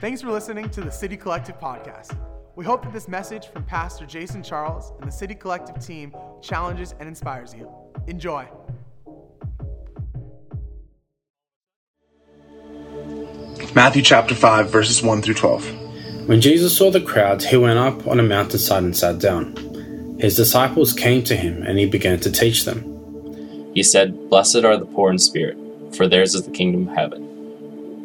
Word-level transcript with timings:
Thanks 0.00 0.22
for 0.22 0.30
listening 0.30 0.70
to 0.70 0.80
the 0.80 0.92
City 0.92 1.16
Collective 1.16 1.58
podcast. 1.58 2.16
We 2.54 2.64
hope 2.64 2.84
that 2.84 2.92
this 2.92 3.08
message 3.08 3.48
from 3.48 3.64
Pastor 3.64 4.06
Jason 4.06 4.44
Charles 4.44 4.92
and 5.00 5.08
the 5.08 5.12
City 5.12 5.34
Collective 5.34 5.84
team 5.84 6.14
challenges 6.40 6.94
and 7.00 7.08
inspires 7.08 7.52
you. 7.52 7.68
Enjoy. 8.06 8.46
Matthew 13.74 14.02
chapter 14.02 14.36
5, 14.36 14.70
verses 14.70 15.02
1 15.02 15.20
through 15.20 15.34
12. 15.34 16.28
When 16.28 16.40
Jesus 16.40 16.76
saw 16.76 16.92
the 16.92 17.00
crowds, 17.00 17.46
he 17.46 17.56
went 17.56 17.80
up 17.80 18.06
on 18.06 18.20
a 18.20 18.22
mountainside 18.22 18.84
and 18.84 18.96
sat 18.96 19.18
down. 19.18 19.56
His 20.20 20.36
disciples 20.36 20.92
came 20.92 21.24
to 21.24 21.34
him, 21.34 21.64
and 21.64 21.76
he 21.76 21.86
began 21.86 22.20
to 22.20 22.30
teach 22.30 22.64
them. 22.64 23.72
He 23.74 23.82
said, 23.82 24.30
Blessed 24.30 24.62
are 24.62 24.76
the 24.76 24.86
poor 24.86 25.10
in 25.10 25.18
spirit, 25.18 25.58
for 25.96 26.06
theirs 26.06 26.36
is 26.36 26.44
the 26.44 26.52
kingdom 26.52 26.86
of 26.86 26.94
heaven. 26.94 27.27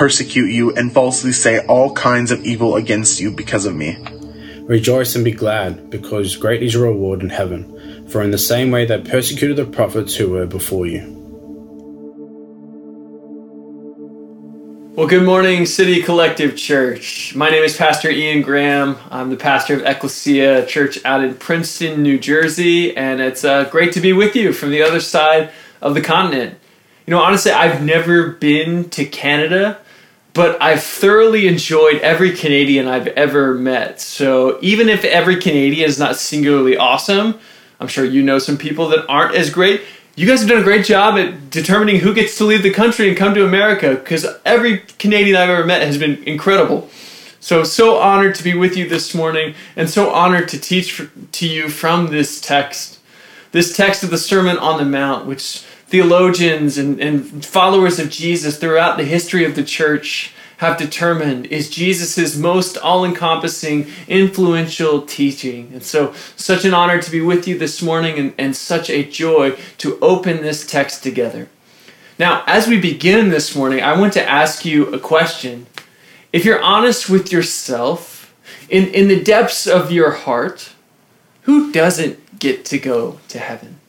persecute 0.00 0.50
you, 0.50 0.74
and 0.76 0.90
falsely 0.94 1.30
say 1.30 1.58
all 1.66 1.92
kinds 1.92 2.30
of 2.30 2.42
evil 2.42 2.74
against 2.76 3.20
you 3.20 3.30
because 3.30 3.66
of 3.66 3.74
me. 3.74 3.98
Rejoice 4.62 5.14
and 5.14 5.22
be 5.22 5.30
glad, 5.30 5.90
because 5.90 6.36
great 6.36 6.62
is 6.62 6.72
your 6.72 6.84
reward 6.84 7.20
in 7.20 7.28
heaven. 7.28 8.08
For 8.08 8.22
in 8.22 8.30
the 8.30 8.38
same 8.38 8.70
way 8.70 8.86
they 8.86 8.98
persecuted 8.98 9.58
the 9.58 9.66
prophets 9.66 10.14
who 10.14 10.30
were 10.30 10.46
before 10.46 10.86
you. 10.86 11.02
Well, 14.96 15.06
good 15.06 15.26
morning, 15.26 15.66
City 15.66 16.02
Collective 16.02 16.56
Church. 16.56 17.34
My 17.36 17.50
name 17.50 17.62
is 17.62 17.76
Pastor 17.76 18.08
Ian 18.08 18.40
Graham. 18.40 18.96
I'm 19.10 19.28
the 19.28 19.36
pastor 19.36 19.74
of 19.74 19.82
Ecclesia 19.82 20.64
Church 20.64 20.98
out 21.04 21.22
in 21.22 21.34
Princeton, 21.34 22.02
New 22.02 22.18
Jersey, 22.18 22.96
and 22.96 23.20
it's 23.20 23.44
uh, 23.44 23.64
great 23.64 23.92
to 23.92 24.00
be 24.00 24.14
with 24.14 24.34
you 24.34 24.54
from 24.54 24.70
the 24.70 24.82
other 24.82 25.00
side 25.00 25.50
of 25.82 25.92
the 25.92 26.00
continent. 26.00 26.56
You 27.06 27.10
know, 27.10 27.20
honestly, 27.20 27.52
I've 27.52 27.82
never 27.82 28.30
been 28.30 28.88
to 28.90 29.04
Canada, 29.04 29.78
but 30.32 30.60
I've 30.62 30.82
thoroughly 30.82 31.48
enjoyed 31.48 32.00
every 32.02 32.32
Canadian 32.32 32.86
I've 32.86 33.08
ever 33.08 33.54
met. 33.54 34.00
So 34.00 34.58
even 34.62 34.88
if 34.88 35.04
every 35.04 35.36
Canadian 35.36 35.88
is 35.88 35.98
not 35.98 36.16
singularly 36.16 36.76
awesome, 36.76 37.38
I'm 37.80 37.88
sure 37.88 38.04
you 38.04 38.22
know 38.22 38.38
some 38.38 38.58
people 38.58 38.88
that 38.88 39.06
aren't 39.08 39.34
as 39.34 39.50
great. 39.50 39.82
You 40.14 40.26
guys 40.26 40.40
have 40.40 40.48
done 40.48 40.60
a 40.60 40.64
great 40.64 40.84
job 40.84 41.18
at 41.18 41.50
determining 41.50 42.00
who 42.00 42.12
gets 42.12 42.36
to 42.38 42.44
leave 42.44 42.62
the 42.62 42.72
country 42.72 43.08
and 43.08 43.16
come 43.16 43.34
to 43.34 43.44
America 43.44 43.94
because 43.94 44.26
every 44.44 44.78
Canadian 44.98 45.36
I've 45.36 45.48
ever 45.48 45.64
met 45.64 45.82
has 45.82 45.98
been 45.98 46.22
incredible. 46.24 46.90
So, 47.40 47.64
so 47.64 47.96
honored 47.96 48.34
to 48.34 48.44
be 48.44 48.54
with 48.54 48.76
you 48.76 48.86
this 48.86 49.14
morning 49.14 49.54
and 49.74 49.88
so 49.88 50.10
honored 50.10 50.48
to 50.50 50.60
teach 50.60 51.00
to 51.32 51.48
you 51.48 51.70
from 51.70 52.08
this 52.08 52.38
text. 52.40 52.98
This 53.52 53.74
text 53.74 54.04
of 54.04 54.10
the 54.10 54.18
Sermon 54.18 54.58
on 54.58 54.78
the 54.78 54.84
Mount, 54.84 55.26
which 55.26 55.64
theologians 55.90 56.78
and, 56.78 57.00
and 57.00 57.44
followers 57.44 57.98
of 57.98 58.10
Jesus 58.10 58.56
throughout 58.56 58.96
the 58.96 59.04
history 59.04 59.44
of 59.44 59.56
the 59.56 59.64
church 59.64 60.32
have 60.58 60.78
determined 60.78 61.46
is 61.46 61.68
Jesus' 61.68 62.36
most 62.36 62.76
all 62.76 63.04
encompassing, 63.04 63.88
influential 64.06 65.02
teaching. 65.02 65.70
And 65.72 65.82
so, 65.82 66.14
such 66.36 66.64
an 66.64 66.74
honor 66.74 67.02
to 67.02 67.10
be 67.10 67.20
with 67.20 67.48
you 67.48 67.58
this 67.58 67.82
morning 67.82 68.18
and, 68.18 68.34
and 68.38 68.54
such 68.54 68.88
a 68.88 69.02
joy 69.02 69.58
to 69.78 69.98
open 70.00 70.42
this 70.42 70.64
text 70.64 71.02
together. 71.02 71.48
Now, 72.20 72.44
as 72.46 72.68
we 72.68 72.78
begin 72.78 73.30
this 73.30 73.56
morning, 73.56 73.82
I 73.82 73.98
want 73.98 74.12
to 74.12 74.28
ask 74.28 74.64
you 74.64 74.86
a 74.94 74.98
question. 74.98 75.66
If 76.32 76.44
you're 76.44 76.62
honest 76.62 77.10
with 77.10 77.32
yourself, 77.32 78.32
in, 78.68 78.88
in 78.88 79.08
the 79.08 79.20
depths 79.20 79.66
of 79.66 79.90
your 79.90 80.12
heart, 80.12 80.72
who 81.42 81.72
doesn't 81.72 82.38
get 82.38 82.64
to 82.66 82.78
go 82.78 83.18
to 83.28 83.38
heaven? 83.38 83.80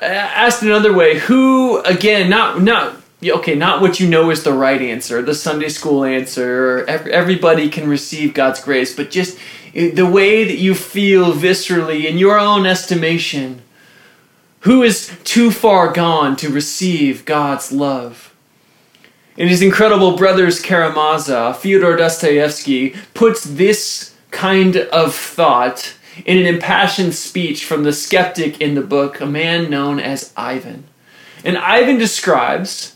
Uh, 0.00 0.04
asked 0.04 0.62
another 0.62 0.92
way, 0.92 1.18
who 1.18 1.80
again, 1.84 2.28
not 2.28 2.60
not 2.60 2.96
okay, 3.24 3.54
not 3.54 3.80
what 3.80 3.98
you 3.98 4.06
know 4.06 4.30
is 4.30 4.42
the 4.42 4.52
right 4.52 4.82
answer, 4.82 5.22
the 5.22 5.34
Sunday 5.34 5.70
school 5.70 6.04
answer. 6.04 6.84
Everybody 6.86 7.70
can 7.70 7.88
receive 7.88 8.34
God's 8.34 8.60
grace, 8.60 8.94
but 8.94 9.10
just 9.10 9.38
uh, 9.74 9.88
the 9.94 10.04
way 10.04 10.44
that 10.44 10.58
you 10.58 10.74
feel 10.74 11.32
viscerally 11.32 12.04
in 12.04 12.18
your 12.18 12.38
own 12.38 12.66
estimation. 12.66 13.62
Who 14.60 14.82
is 14.82 15.16
too 15.24 15.50
far 15.50 15.92
gone 15.92 16.36
to 16.36 16.50
receive 16.50 17.24
God's 17.24 17.72
love? 17.72 18.34
In 19.36 19.48
his 19.48 19.62
incredible 19.62 20.16
Brothers 20.16 20.60
Karamazov, 20.60 21.58
Fyodor 21.58 21.96
Dostoevsky 21.96 22.96
puts 23.14 23.44
this 23.44 24.14
kind 24.30 24.76
of 24.76 25.14
thought 25.14 25.94
in 26.24 26.38
an 26.38 26.46
impassioned 26.46 27.14
speech 27.14 27.64
from 27.64 27.82
the 27.82 27.92
skeptic 27.92 28.60
in 28.60 28.74
the 28.74 28.80
book, 28.82 29.20
a 29.20 29.26
man 29.26 29.70
known 29.70 30.00
as 30.00 30.32
Ivan. 30.36 30.84
And 31.44 31.58
Ivan 31.58 31.98
describes 31.98 32.94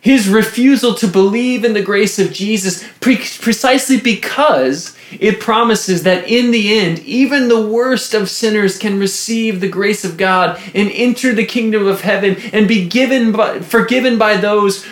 his 0.00 0.28
refusal 0.28 0.94
to 0.94 1.08
believe 1.08 1.64
in 1.64 1.72
the 1.72 1.82
grace 1.82 2.18
of 2.18 2.32
Jesus 2.32 2.84
pre- 3.00 3.16
precisely 3.16 3.98
because 3.98 4.96
it 5.12 5.40
promises 5.40 6.02
that 6.04 6.28
in 6.28 6.50
the 6.50 6.78
end, 6.78 7.00
even 7.00 7.48
the 7.48 7.66
worst 7.66 8.14
of 8.14 8.30
sinners 8.30 8.78
can 8.78 8.98
receive 8.98 9.60
the 9.60 9.68
grace 9.68 10.04
of 10.04 10.16
God 10.16 10.60
and 10.74 10.90
enter 10.92 11.34
the 11.34 11.46
kingdom 11.46 11.86
of 11.86 12.02
heaven 12.02 12.36
and 12.52 12.68
be 12.68 12.88
given 12.88 13.32
by, 13.32 13.60
forgiven 13.60 14.18
by 14.18 14.36
those 14.36 14.84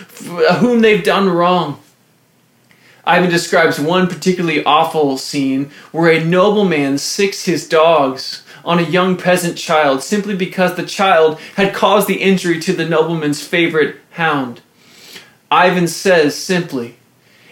whom 0.58 0.80
they've 0.80 1.04
done 1.04 1.28
wrong. 1.28 1.80
Ivan 3.06 3.30
describes 3.30 3.78
one 3.78 4.08
particularly 4.08 4.64
awful 4.64 5.16
scene 5.16 5.70
where 5.92 6.10
a 6.10 6.24
nobleman 6.24 6.98
sicks 6.98 7.44
his 7.44 7.68
dogs 7.68 8.42
on 8.64 8.80
a 8.80 8.82
young 8.82 9.16
peasant 9.16 9.56
child 9.56 10.02
simply 10.02 10.34
because 10.34 10.74
the 10.74 10.84
child 10.84 11.38
had 11.54 11.72
caused 11.72 12.08
the 12.08 12.20
injury 12.20 12.58
to 12.60 12.72
the 12.72 12.88
nobleman's 12.88 13.46
favorite 13.46 13.96
hound. 14.10 14.60
Ivan 15.52 15.86
says 15.86 16.34
simply, 16.34 16.96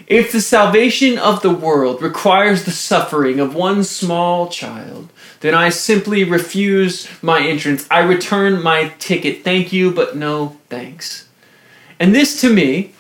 If 0.09 0.33
the 0.33 0.41
salvation 0.41 1.19
of 1.19 1.41
the 1.41 1.55
world 1.55 2.03
requires 2.03 2.65
the 2.65 2.73
suffering 2.73 3.39
of 3.39 3.55
one 3.55 3.85
small 3.85 4.49
child, 4.49 5.13
then 5.39 5.55
I 5.55 5.69
simply 5.69 6.25
refuse 6.25 7.09
my 7.23 7.47
entrance. 7.47 7.87
I 7.93 8.01
return 8.01 8.61
my 8.61 8.89
ticket. 8.99 9.45
Thank 9.45 9.73
you, 9.73 9.93
but 9.93 10.17
no 10.17 10.57
thanks. 10.69 11.29
And 12.01 12.13
this 12.13 12.41
to 12.41 12.53
me 12.53 12.93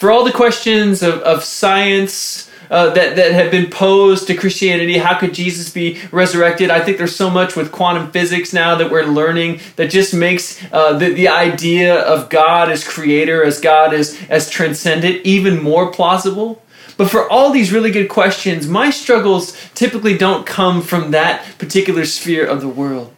for 0.00 0.10
all 0.10 0.24
the 0.24 0.32
questions 0.32 1.02
of, 1.02 1.20
of 1.20 1.44
science 1.44 2.48
uh, 2.70 2.88
that, 2.94 3.16
that 3.16 3.32
have 3.32 3.50
been 3.50 3.68
posed 3.68 4.28
to 4.28 4.34
Christianity, 4.34 4.96
how 4.96 5.18
could 5.18 5.34
Jesus 5.34 5.68
be 5.70 6.00
resurrected? 6.10 6.70
I 6.70 6.80
think 6.82 6.96
there's 6.96 7.14
so 7.14 7.28
much 7.28 7.54
with 7.54 7.70
quantum 7.70 8.10
physics 8.10 8.54
now 8.54 8.76
that 8.76 8.90
we're 8.90 9.04
learning 9.04 9.60
that 9.76 9.90
just 9.90 10.14
makes 10.14 10.58
uh, 10.72 10.96
the, 10.96 11.12
the 11.12 11.28
idea 11.28 12.00
of 12.00 12.30
God 12.30 12.70
as 12.70 12.82
creator, 12.82 13.44
as 13.44 13.60
God 13.60 13.92
as, 13.92 14.18
as 14.30 14.48
transcendent, 14.48 15.26
even 15.26 15.62
more 15.62 15.92
plausible. 15.92 16.62
But 16.96 17.10
for 17.10 17.28
all 17.28 17.50
these 17.50 17.70
really 17.70 17.90
good 17.90 18.08
questions, 18.08 18.66
my 18.66 18.88
struggles 18.88 19.54
typically 19.74 20.16
don't 20.16 20.46
come 20.46 20.80
from 20.80 21.10
that 21.10 21.44
particular 21.58 22.06
sphere 22.06 22.46
of 22.46 22.62
the 22.62 22.68
world. 22.68 23.14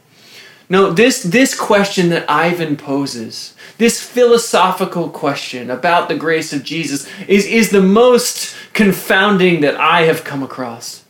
No, 0.69 0.91
this, 0.91 1.22
this 1.22 1.54
question 1.54 2.09
that 2.09 2.28
Ivan 2.28 2.76
poses, 2.76 3.54
this 3.78 4.03
philosophical 4.03 5.09
question 5.09 5.71
about 5.71 6.09
the 6.09 6.16
grace 6.16 6.53
of 6.53 6.62
Jesus, 6.62 7.09
is, 7.27 7.47
is 7.47 7.71
the 7.71 7.83
most 7.83 8.55
confounding 8.72 9.60
that 9.63 9.77
I 9.77 10.03
have 10.03 10.24
come 10.24 10.42
across. 10.42 11.04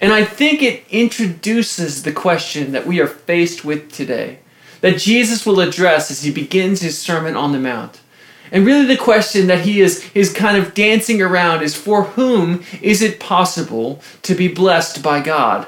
And 0.00 0.12
I 0.12 0.24
think 0.24 0.62
it 0.62 0.84
introduces 0.90 2.02
the 2.02 2.12
question 2.12 2.72
that 2.72 2.86
we 2.86 3.00
are 3.00 3.06
faced 3.06 3.64
with 3.64 3.92
today, 3.92 4.40
that 4.80 4.98
Jesus 4.98 5.46
will 5.46 5.60
address 5.60 6.10
as 6.10 6.22
he 6.22 6.32
begins 6.32 6.80
his 6.80 6.98
Sermon 6.98 7.36
on 7.36 7.52
the 7.52 7.58
Mount. 7.58 8.00
And 8.52 8.64
really, 8.64 8.86
the 8.86 8.96
question 8.96 9.48
that 9.48 9.64
he 9.64 9.80
is, 9.80 10.08
is 10.14 10.32
kind 10.32 10.56
of 10.56 10.74
dancing 10.74 11.20
around 11.20 11.62
is 11.62 11.74
for 11.74 12.04
whom 12.04 12.62
is 12.80 13.02
it 13.02 13.18
possible 13.18 14.00
to 14.22 14.34
be 14.34 14.48
blessed 14.48 15.02
by 15.02 15.20
God? 15.20 15.66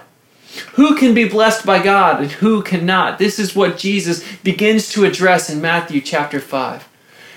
Who 0.75 0.97
can 0.97 1.15
be 1.15 1.29
blessed 1.29 1.67
by 1.67 1.83
God 1.83 2.23
and 2.23 2.31
who 2.31 2.63
cannot? 2.63 3.19
This 3.19 3.39
is 3.39 3.55
what 3.55 3.79
Jesus 3.79 4.25
begins 4.39 4.91
to 4.91 5.05
address 5.05 5.51
in 5.51 5.61
Matthew 5.61 6.01
chapter 6.01 6.41
5. 6.41 6.89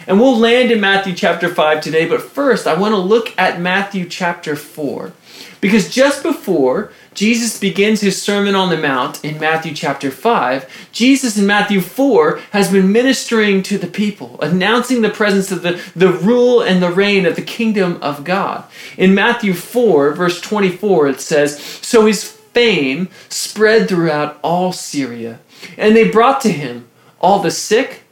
And 0.07 0.19
we'll 0.19 0.37
land 0.37 0.71
in 0.71 0.79
Matthew 0.79 1.13
chapter 1.13 1.53
5 1.53 1.81
today, 1.81 2.07
but 2.07 2.21
first 2.21 2.65
I 2.65 2.73
want 2.73 2.93
to 2.93 2.97
look 2.97 3.37
at 3.37 3.61
Matthew 3.61 4.07
chapter 4.07 4.55
4. 4.55 5.13
Because 5.59 5.93
just 5.93 6.23
before 6.23 6.91
Jesus 7.13 7.59
begins 7.59 8.01
his 8.01 8.19
Sermon 8.19 8.55
on 8.55 8.69
the 8.69 8.77
Mount 8.77 9.23
in 9.23 9.39
Matthew 9.39 9.75
chapter 9.75 10.09
5, 10.09 10.89
Jesus 10.91 11.37
in 11.37 11.45
Matthew 11.45 11.81
4 11.81 12.39
has 12.51 12.71
been 12.71 12.91
ministering 12.91 13.61
to 13.63 13.77
the 13.77 13.87
people, 13.87 14.39
announcing 14.41 15.01
the 15.01 15.09
presence 15.09 15.51
of 15.51 15.61
the, 15.61 15.81
the 15.95 16.11
rule 16.11 16.61
and 16.61 16.81
the 16.81 16.91
reign 16.91 17.27
of 17.27 17.35
the 17.35 17.41
kingdom 17.41 17.99
of 18.01 18.23
God. 18.23 18.63
In 18.97 19.13
Matthew 19.13 19.53
4, 19.53 20.13
verse 20.13 20.41
24, 20.41 21.09
it 21.09 21.21
says, 21.21 21.61
So 21.61 22.07
his 22.07 22.40
fame 22.53 23.09
spread 23.30 23.88
throughout 23.88 24.39
all 24.44 24.71
Syria, 24.71 25.39
and 25.77 25.95
they 25.95 26.09
brought 26.09 26.42
to 26.42 26.51
him 26.51 26.88
all 27.19 27.39
the 27.39 27.51
sick, 27.51 28.03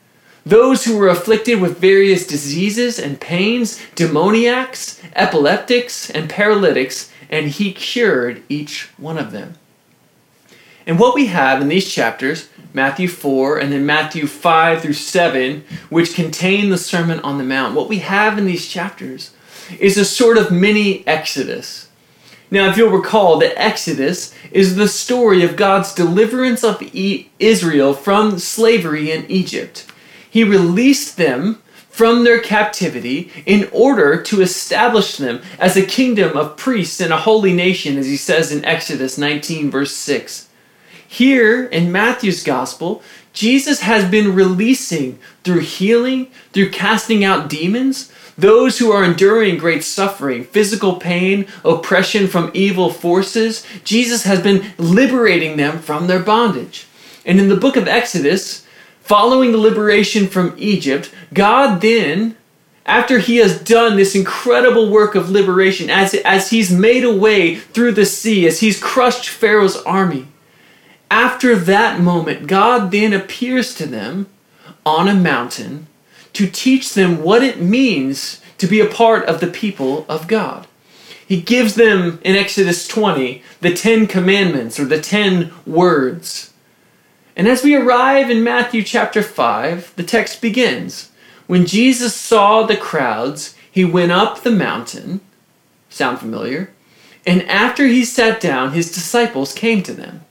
those 0.46 0.86
who 0.86 0.98
were 0.98 1.10
afflicted 1.10 1.62
with 1.62 1.80
various 1.80 2.26
diseases 2.26 2.98
and 2.98 3.20
pains, 3.20 3.82
demoniacs, 3.96 5.02
epileptics, 5.16 6.10
and 6.10 6.30
paralytics 6.30 7.12
and 7.30 7.48
he 7.48 7.72
cured 7.72 8.44
each 8.50 8.90
one 8.98 9.18
of 9.18 9.32
them. 9.32 9.56
And 10.86 11.00
what 11.00 11.14
we 11.14 11.28
have 11.28 11.62
in 11.62 11.68
these 11.68 11.90
chapters, 11.90 12.50
Matthew 12.74 13.08
4 13.08 13.60
and 13.60 13.72
then 13.72 13.86
Matthew 13.86 14.26
5 14.26 14.82
through 14.82 14.94
7, 14.94 15.64
which 15.90 16.16
contain 16.16 16.70
the 16.70 16.78
Sermon 16.78 17.20
on 17.20 17.38
the 17.38 17.44
Mount, 17.44 17.76
what 17.76 17.88
we 17.88 18.00
have 18.00 18.38
in 18.38 18.46
these 18.46 18.68
chapters 18.68 19.32
is 19.80 19.98
a 19.98 20.06
sort 20.06 20.38
of 20.38 20.52
mini 20.52 21.08
Exodus. 21.08 21.89
Now, 22.52 22.70
if 22.70 22.78
you'll 22.78 22.90
recall, 22.90 23.38
the 23.38 23.60
Exodus 23.62 24.34
is 24.52 24.76
the 24.76 24.88
story 24.88 25.44
of 25.44 25.56
God's 25.56 25.94
deliverance 25.94 26.64
of 26.64 26.82
Israel 27.38 27.94
from 27.94 28.40
slavery 28.40 29.12
in 29.12 29.30
Egypt. 29.30 29.86
He 30.30 30.44
released 30.44 31.18
them 31.18 31.62
from 31.90 32.24
their 32.24 32.40
captivity 32.40 33.32
in 33.46 33.68
order 33.72 34.22
to 34.22 34.42
establish 34.42 35.18
them 35.18 35.42
as 35.60 35.76
a 35.76 35.86
kingdom 35.86 36.38
of 36.38 36.56
priests 36.58 37.00
and 37.02 37.12
a 37.12 37.18
holy 37.18 37.54
nation, 37.54 37.98
as 37.98 38.06
he 38.06 38.18
says 38.18 38.52
in 38.52 38.64
Exodus 38.66 39.18
19, 39.18 39.70
verse 39.70 39.94
6. 39.96 40.48
Here 41.08 41.66
in 41.66 41.92
Matthew's 41.92 42.44
gospel, 42.44 43.04
Jesus 43.34 43.82
has 43.82 44.10
been 44.10 44.34
releasing 44.34 45.20
through 45.44 45.60
healing, 45.60 46.32
through 46.54 46.72
casting 46.72 47.24
out 47.24 47.50
demons, 47.50 48.12
those 48.40 48.80
who 48.80 48.92
are 48.92 49.04
enduring 49.04 49.58
great 49.58 49.84
suffering, 49.84 50.44
physical 50.44 50.96
pain, 50.96 51.48
oppression 51.64 52.28
from 52.28 52.52
evil 52.54 52.92
forces. 52.92 53.66
Jesus 53.84 54.24
has 54.24 54.42
been 54.42 54.74
liberating 54.78 55.58
them 55.58 55.80
from 55.80 56.08
their 56.08 56.20
bondage. 56.20 56.88
And 57.26 57.40
in 57.40 57.50
the 57.50 57.58
book 57.58 57.76
of 57.76 57.88
Exodus, 57.88 58.66
Following 59.10 59.54
the 59.54 59.58
liberation 59.58 60.28
from 60.28 60.54
Egypt, 60.56 61.12
God 61.34 61.82
then, 61.82 62.38
after 62.86 63.18
he 63.18 63.38
has 63.38 63.60
done 63.60 63.98
this 63.98 64.14
incredible 64.14 64.92
work 64.92 65.16
of 65.16 65.32
liberation, 65.32 65.90
as, 65.90 66.14
as 66.14 66.52
he's 66.52 66.70
made 66.70 67.04
a 67.04 67.12
way 67.12 67.56
through 67.56 67.94
the 67.94 68.06
sea, 68.06 68.46
as 68.46 68.60
he's 68.60 68.80
crushed 68.80 69.28
Pharaoh's 69.28 69.78
army, 69.78 70.28
after 71.10 71.56
that 71.56 72.00
moment, 72.00 72.46
God 72.46 72.92
then 72.92 73.12
appears 73.12 73.74
to 73.78 73.88
them 73.88 74.28
on 74.86 75.08
a 75.08 75.16
mountain 75.16 75.88
to 76.40 76.50
teach 76.50 76.94
them 76.94 77.22
what 77.22 77.44
it 77.44 77.60
means 77.60 78.40
to 78.60 78.66
be 78.66 78.80
a 78.80 78.86
part 78.86 79.26
of 79.26 79.42
the 79.42 79.48
people 79.48 80.06
of 80.08 80.30
God. 80.30 80.68
He 81.28 81.42
gives 81.42 81.76
them 81.76 82.22
in 82.24 82.38
Exodus 82.38 82.88
20 82.88 83.44
the 83.60 83.74
Ten 83.74 84.08
Commandments 84.08 84.80
or 84.80 84.86
the 84.86 85.02
Ten 85.02 85.52
Words. 85.68 86.54
And 87.36 87.46
as 87.46 87.62
we 87.62 87.76
arrive 87.76 88.30
in 88.30 88.42
Matthew 88.42 88.84
chapter 88.84 89.22
5, 89.22 89.98
the 89.98 90.04
text 90.04 90.42
begins. 90.42 91.12
When 91.48 91.66
Jesus 91.66 92.16
saw 92.16 92.64
the 92.64 92.78
crowds, 92.78 93.54
he 93.70 93.84
went 93.84 94.14
up 94.14 94.40
the 94.40 94.50
mountain. 94.50 95.20
Sound 95.90 96.20
familiar? 96.20 96.72
And 97.28 97.42
after 97.50 97.86
he 97.88 98.06
sat 98.06 98.40
down, 98.40 98.72
his 98.72 98.94
disciples 98.94 99.54
came 99.54 99.84
to 99.84 99.94
them. 99.94 100.24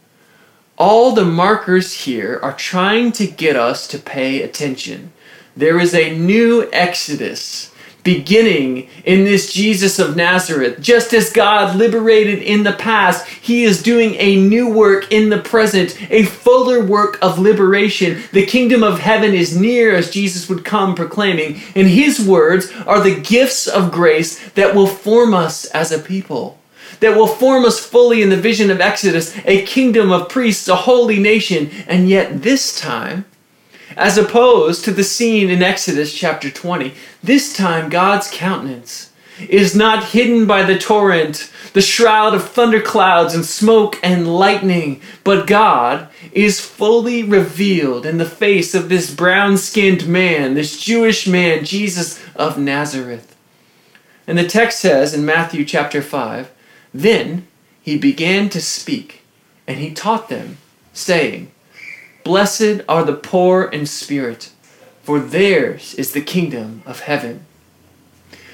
All 0.79 1.13
the 1.13 1.27
markers 1.27 1.93
here 1.93 2.41
are 2.43 2.55
trying 2.55 3.13
to 3.13 3.27
get 3.27 3.57
us 3.57 3.87
to 3.89 3.99
pay 3.99 4.41
attention. 4.41 5.13
There 5.59 5.81
is 5.81 5.93
a 5.93 6.17
new 6.17 6.69
exodus 6.73 7.73
beginning 8.05 8.89
in 9.05 9.25
this 9.25 9.53
Jesus 9.53 9.99
of 9.99 10.15
Nazareth. 10.15 10.81
Just 10.81 11.13
as 11.13 11.33
God 11.33 11.75
liberated 11.75 12.41
in 12.41 12.63
the 12.63 12.75
past, 12.75 13.27
He 13.27 13.65
is 13.65 13.83
doing 13.83 14.15
a 14.21 14.37
new 14.37 14.73
work 14.73 15.11
in 15.11 15.31
the 15.31 15.41
present, 15.41 16.01
a 16.13 16.23
fuller 16.23 16.85
work 16.85 17.19
of 17.21 17.41
liberation. 17.41 18.23
The 18.31 18.47
kingdom 18.47 18.85
of 18.85 19.01
heaven 19.01 19.35
is 19.35 19.59
near, 19.59 19.97
as 19.97 20.13
Jesus 20.13 20.49
would 20.49 20.65
come 20.65 20.95
proclaiming, 20.95 21.61
and 21.75 21.89
His 21.89 22.25
words 22.25 22.73
are 22.87 23.01
the 23.01 23.21
gifts 23.21 23.67
of 23.67 23.91
grace 23.91 24.51
that 24.51 24.77
will 24.77 24.87
form 24.87 25.35
us 25.35 25.65
as 25.65 25.91
a 25.91 25.99
people. 25.99 26.57
That 27.01 27.17
will 27.17 27.27
form 27.27 27.65
us 27.65 27.85
fully 27.85 28.23
in 28.23 28.31
the 28.31 28.37
vision 28.37 28.71
of 28.71 28.81
Exodus, 28.81 29.37
a 29.45 29.67
kingdom 29.67 30.13
of 30.13 30.29
priests, 30.29 30.69
a 30.69 30.77
holy 30.77 31.19
nation, 31.19 31.69
and 31.89 32.09
yet 32.09 32.43
this 32.43 32.79
time, 32.79 33.25
as 33.97 34.19
opposed 34.19 34.85
to 34.85 34.91
the 34.91 35.05
scene 35.05 35.51
in 35.51 35.63
Exodus 35.63 36.15
chapter 36.15 36.51
20. 36.51 36.95
This 37.23 37.53
time, 37.53 37.89
God's 37.89 38.31
countenance 38.31 39.11
is 39.49 39.75
not 39.75 40.05
hidden 40.07 40.47
by 40.47 40.63
the 40.63 40.79
torrent, 40.79 41.51
the 41.73 41.81
shroud 41.81 42.35
of 42.35 42.49
thunderclouds 42.49 43.35
and 43.35 43.45
smoke 43.45 43.99
and 44.03 44.35
lightning, 44.35 45.01
but 45.23 45.47
God 45.47 46.09
is 46.33 46.61
fully 46.61 47.23
revealed 47.23 48.05
in 48.05 48.19
the 48.19 48.25
face 48.25 48.75
of 48.75 48.89
this 48.89 49.15
brown 49.15 49.57
skinned 49.57 50.09
man, 50.09 50.55
this 50.55 50.81
Jewish 50.81 51.27
man, 51.27 51.65
Jesus 51.65 52.21
of 52.35 52.59
Nazareth. 52.59 53.37
And 54.27 54.37
the 54.37 54.47
text 54.47 54.81
says 54.81 55.15
in 55.15 55.25
Matthew 55.25 55.65
chapter 55.65 56.03
5 56.03 56.51
Then 56.93 57.47
he 57.81 57.97
began 57.97 58.49
to 58.51 58.61
speak, 58.61 59.23
and 59.67 59.79
he 59.79 59.93
taught 59.93 60.29
them, 60.29 60.59
saying, 60.93 61.51
Blessed 62.29 62.83
are 62.91 63.05
the 63.05 63.15
poor 63.15 63.65
in 63.65 63.87
spirit, 63.87 64.51
for 65.03 65.19
theirs 65.19 65.95
is 65.95 66.13
the 66.13 66.21
kingdom 66.21 66.83
of 66.85 67.01
heaven. 67.01 67.47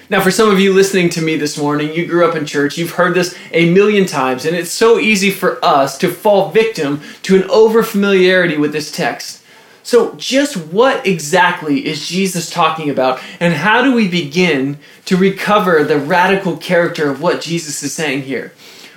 Now, 0.09 0.21
for 0.21 0.31
some 0.31 0.49
of 0.49 0.61
you 0.61 0.73
listening 0.73 1.11
to 1.11 1.21
me 1.21 1.37
this 1.37 1.59
morning, 1.59 1.93
you 1.93 2.07
grew 2.07 2.25
up 2.25 2.37
in 2.37 2.47
church, 2.47 2.79
you've 2.79 2.93
heard 2.93 3.17
this 3.17 3.37
a 3.51 3.69
million 3.71 4.07
times, 4.07 4.45
and 4.45 4.55
it's 4.55 4.71
so 4.71 5.01
easy 5.01 5.33
for 5.33 5.59
us 5.65 5.99
to 5.99 6.09
fall 6.09 6.53
victim 6.53 7.01
to 7.23 7.35
an 7.35 7.49
overfamiliarity 7.49 8.61
with 8.61 8.71
this 8.71 8.93
text. 8.93 9.43
So, 9.83 10.15
just 10.15 10.57
what 10.57 11.05
exactly 11.05 11.85
is 11.85 12.07
Jesus 12.07 12.49
talking 12.49 12.89
about, 12.89 13.21
and 13.41 13.55
how 13.55 13.83
do 13.83 13.93
we 13.93 14.07
begin 14.07 14.79
to 15.07 15.17
recover 15.17 15.83
the 15.83 15.99
radical 15.99 16.57
character 16.59 17.11
of 17.11 17.21
what 17.21 17.41
Jesus 17.41 17.83
is 17.83 17.93
saying 17.93 18.23
here? 18.23 18.53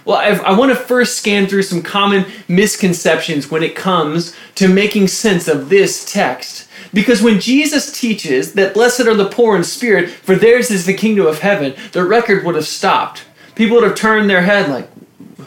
Well, 0.08 0.16
I've, 0.16 0.40
i 0.46 0.58
want 0.58 0.72
to 0.72 0.76
first 0.78 1.18
scan 1.18 1.48
through 1.48 1.64
some 1.64 1.82
common 1.82 2.26
misconceptions 2.48 3.52
when 3.52 3.62
it 3.62 3.76
comes 3.76 4.34
to 4.56 4.70
making 4.70 5.10
sense 5.10 5.50
of 5.50 5.68
this 5.68 6.10
text. 6.10 6.70
Because 6.94 7.22
when 7.22 7.42
Jesus 7.42 7.92
teaches 7.92 8.54
that 8.54 8.74
blessed 8.74 9.02
are 9.02 9.16
the 9.16 9.28
poor 9.28 9.58
in 9.58 9.66
spirit, 9.66 10.10
for 10.10 10.36
theirs 10.36 10.72
is 10.72 10.86
the 10.86 10.94
kingdom 10.94 11.28
of 11.28 11.40
heaven, 11.40 11.76
the 11.92 12.06
record 12.06 12.46
would 12.46 12.56
have 12.56 12.66
stopped. 12.66 13.26
People 13.56 13.76
would 13.76 13.84
have 13.84 13.98
turned 13.98 14.30
their 14.30 14.44
head 14.44 14.70
like, 14.70 14.90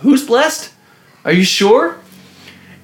Who's 0.03 0.27
blessed? 0.27 0.71
Are 1.25 1.33
you 1.33 1.45
sure? 1.45 1.99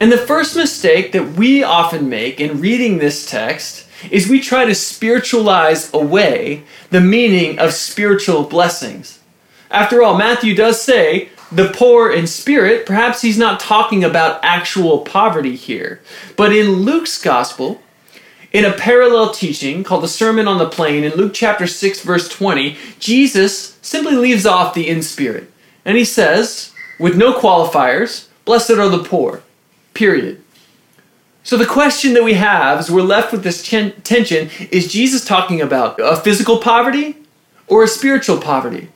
And 0.00 0.10
the 0.10 0.16
first 0.16 0.56
mistake 0.56 1.12
that 1.12 1.32
we 1.32 1.62
often 1.62 2.08
make 2.08 2.40
in 2.40 2.58
reading 2.58 2.96
this 2.96 3.28
text 3.28 3.86
is 4.10 4.30
we 4.30 4.40
try 4.40 4.64
to 4.64 4.74
spiritualize 4.74 5.92
away 5.92 6.64
the 6.88 7.02
meaning 7.02 7.58
of 7.58 7.74
spiritual 7.74 8.44
blessings. 8.44 9.20
After 9.70 10.02
all, 10.02 10.16
Matthew 10.16 10.54
does 10.54 10.80
say 10.80 11.30
the 11.52 11.68
poor 11.68 12.10
in 12.10 12.26
spirit, 12.26 12.86
perhaps 12.86 13.22
he's 13.22 13.38
not 13.38 13.60
talking 13.60 14.02
about 14.02 14.40
actual 14.42 15.00
poverty 15.00 15.56
here. 15.56 16.00
But 16.36 16.54
in 16.54 16.82
Luke's 16.84 17.20
gospel, 17.22 17.80
in 18.52 18.64
a 18.64 18.72
parallel 18.72 19.32
teaching 19.32 19.84
called 19.84 20.02
the 20.02 20.08
Sermon 20.08 20.48
on 20.48 20.58
the 20.58 20.68
Plain, 20.68 21.04
in 21.04 21.12
Luke 21.12 21.32
chapter 21.34 21.66
6, 21.66 22.00
verse 22.00 22.28
20, 22.28 22.76
Jesus 22.98 23.78
simply 23.82 24.16
leaves 24.16 24.46
off 24.46 24.74
the 24.74 24.88
in 24.88 25.02
spirit. 25.02 25.52
And 25.84 25.96
he 25.96 26.04
says, 26.04 26.72
with 26.98 27.16
no 27.16 27.34
qualifiers, 27.34 28.26
blessed 28.44 28.72
are 28.72 28.88
the 28.88 29.04
poor. 29.04 29.42
Period. 29.94 30.42
So 31.42 31.56
the 31.56 31.66
question 31.66 32.14
that 32.14 32.24
we 32.24 32.34
have 32.34 32.80
is 32.80 32.90
we're 32.90 33.02
left 33.02 33.30
with 33.30 33.44
this 33.44 33.62
tension 33.62 34.50
is 34.72 34.90
Jesus 34.90 35.24
talking 35.24 35.60
about 35.60 36.00
a 36.00 36.16
physical 36.16 36.58
poverty 36.58 37.16
or 37.68 37.84
a 37.84 37.88
spiritual 37.88 38.38
poverty? 38.38 38.88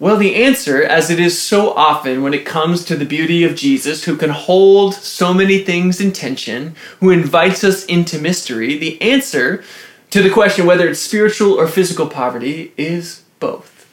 Well, 0.00 0.16
the 0.16 0.34
answer, 0.34 0.82
as 0.82 1.10
it 1.10 1.20
is 1.20 1.38
so 1.38 1.74
often 1.74 2.22
when 2.22 2.32
it 2.32 2.46
comes 2.46 2.86
to 2.86 2.96
the 2.96 3.04
beauty 3.04 3.44
of 3.44 3.54
Jesus, 3.54 4.04
who 4.04 4.16
can 4.16 4.30
hold 4.30 4.94
so 4.94 5.34
many 5.34 5.58
things 5.58 6.00
in 6.00 6.12
tension, 6.12 6.74
who 7.00 7.10
invites 7.10 7.62
us 7.62 7.84
into 7.84 8.18
mystery, 8.18 8.78
the 8.78 9.00
answer 9.02 9.62
to 10.08 10.22
the 10.22 10.30
question 10.30 10.64
whether 10.64 10.88
it's 10.88 11.00
spiritual 11.00 11.52
or 11.52 11.68
physical 11.68 12.06
poverty 12.06 12.72
is 12.78 13.24
both. 13.40 13.86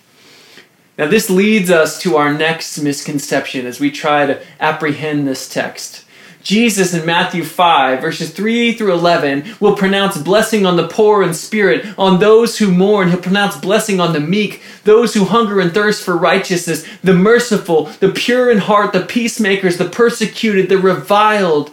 Now, 0.98 1.08
this 1.08 1.30
leads 1.30 1.70
us 1.70 2.00
to 2.04 2.16
our 2.16 2.34
next 2.34 2.80
misconception 2.80 3.66
as 3.66 3.82
we 3.82 3.92
try 3.92 4.26
to 4.26 4.42
apprehend 4.62 5.28
this 5.28 5.50
text. 5.50 6.06
Jesus 6.48 6.94
in 6.94 7.06
Matthew 7.06 7.44
5, 7.44 8.00
verses 8.00 8.30
3 8.32 8.72
through 8.72 8.94
11, 8.94 9.56
will 9.60 9.75
pronounce 9.75 10.18
blessing 10.18 10.66
on 10.66 10.77
the 10.77 10.88
poor 10.88 11.22
in 11.22 11.34
spirit, 11.34 11.86
on 11.98 12.20
those 12.20 12.58
who 12.58 12.72
mourn. 12.72 13.10
He'll 13.10 13.20
pronounce 13.20 13.58
blessing 13.58 14.00
on 14.00 14.13
the 14.13 14.22
meek, 14.22 14.62
those 14.86 15.13
who 15.13 15.25
hunger 15.25 15.60
and 15.60 15.74
thirst 15.74 16.01
for 16.01 16.16
righteousness, 16.16 16.88
the 17.04 17.13
merciful, 17.13 17.88
the 18.00 18.13
pure 18.13 18.50
in 18.50 18.60
heart, 18.60 18.94
the 18.94 19.01
peacemakers, 19.01 19.75
the 19.75 19.89
persecuted, 19.89 20.70
the 20.70 20.77
reviled. 20.77 21.72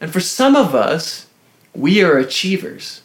And 0.00 0.10
for 0.10 0.20
some 0.20 0.56
of 0.56 0.74
us, 0.74 1.26
we 1.74 2.02
are 2.02 2.16
achievers. 2.16 3.02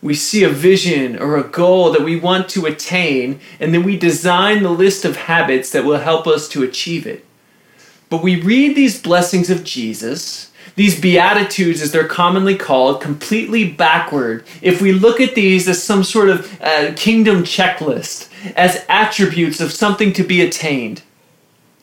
We 0.00 0.14
see 0.14 0.44
a 0.44 0.48
vision 0.48 1.18
or 1.18 1.36
a 1.36 1.48
goal 1.48 1.90
that 1.90 2.04
we 2.04 2.14
want 2.14 2.48
to 2.50 2.66
attain, 2.66 3.40
and 3.58 3.74
then 3.74 3.82
we 3.82 3.98
design 3.98 4.62
the 4.62 4.70
list 4.70 5.04
of 5.04 5.16
habits 5.16 5.72
that 5.72 5.84
will 5.84 5.98
help 5.98 6.28
us 6.28 6.48
to 6.50 6.62
achieve 6.62 7.08
it. 7.08 7.24
But 8.10 8.22
we 8.22 8.40
read 8.40 8.74
these 8.74 9.00
blessings 9.00 9.50
of 9.50 9.64
Jesus, 9.64 10.50
these 10.76 11.00
Beatitudes 11.00 11.82
as 11.82 11.92
they're 11.92 12.08
commonly 12.08 12.56
called, 12.56 13.00
completely 13.00 13.70
backward 13.70 14.44
if 14.62 14.80
we 14.80 14.92
look 14.92 15.20
at 15.20 15.34
these 15.34 15.68
as 15.68 15.82
some 15.82 16.04
sort 16.04 16.30
of 16.30 16.60
uh, 16.62 16.92
kingdom 16.96 17.42
checklist, 17.42 18.28
as 18.56 18.84
attributes 18.88 19.60
of 19.60 19.72
something 19.72 20.12
to 20.14 20.22
be 20.22 20.40
attained. 20.40 21.02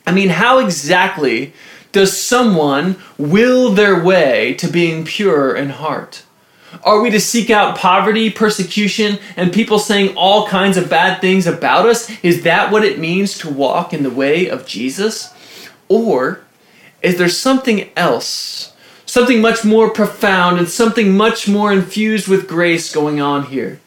I 0.07 0.11
mean, 0.11 0.29
how 0.29 0.59
exactly 0.59 1.53
does 1.91 2.19
someone 2.19 2.97
will 3.17 3.71
their 3.71 4.03
way 4.03 4.53
to 4.55 4.67
being 4.67 5.05
pure 5.05 5.55
in 5.55 5.69
heart? 5.69 6.23
Are 6.83 7.01
we 7.01 7.09
to 7.11 7.21
seek 7.21 7.49
out 7.49 7.77
poverty, 7.77 8.29
persecution, 8.29 9.17
and 9.37 9.53
people 9.53 9.79
saying 9.79 10.15
all 10.17 10.47
kinds 10.47 10.77
of 10.77 10.89
bad 10.89 11.21
things 11.21 11.47
about 11.47 11.87
us? 11.87 12.11
Is 12.23 12.43
that 12.43 12.71
what 12.71 12.83
it 12.83 12.99
means 12.99 13.37
to 13.39 13.49
walk 13.49 13.93
in 13.93 14.03
the 14.03 14.09
way 14.09 14.49
of 14.49 14.65
Jesus? 14.65 15.33
Or 15.87 16.41
is 17.01 17.17
there 17.17 17.29
something 17.29 17.89
else, 17.95 18.73
something 19.05 19.41
much 19.41 19.63
more 19.63 19.89
profound 19.89 20.57
and 20.57 20.67
something 20.67 21.15
much 21.15 21.47
more 21.47 21.71
infused 21.71 22.27
with 22.27 22.47
grace 22.47 22.93
going 22.93 23.21
on 23.21 23.45
here? 23.47 23.79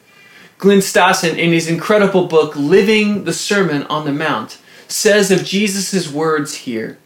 Glenn 0.57 0.79
Stassen, 0.79 1.37
in 1.37 1.53
his 1.53 1.69
incredible 1.69 2.27
book, 2.27 2.55
Living 2.55 3.23
the 3.23 3.33
Sermon 3.33 3.83
on 3.83 4.05
the 4.05 4.11
Mount, 4.11 4.57
says 4.87 5.31
of 5.31 5.45
Jesus' 5.45 6.11
words 6.11 6.53
here 6.55 6.97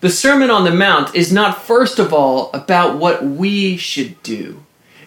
The 0.00 0.10
Sermon 0.10 0.50
on 0.50 0.64
the 0.64 0.74
Mount 0.74 1.14
is 1.14 1.32
not 1.32 1.62
first 1.62 1.98
of 1.98 2.12
all 2.12 2.50
about 2.52 2.98
what 2.98 3.24
we 3.24 3.76
should 3.76 4.22
do, 4.22 4.64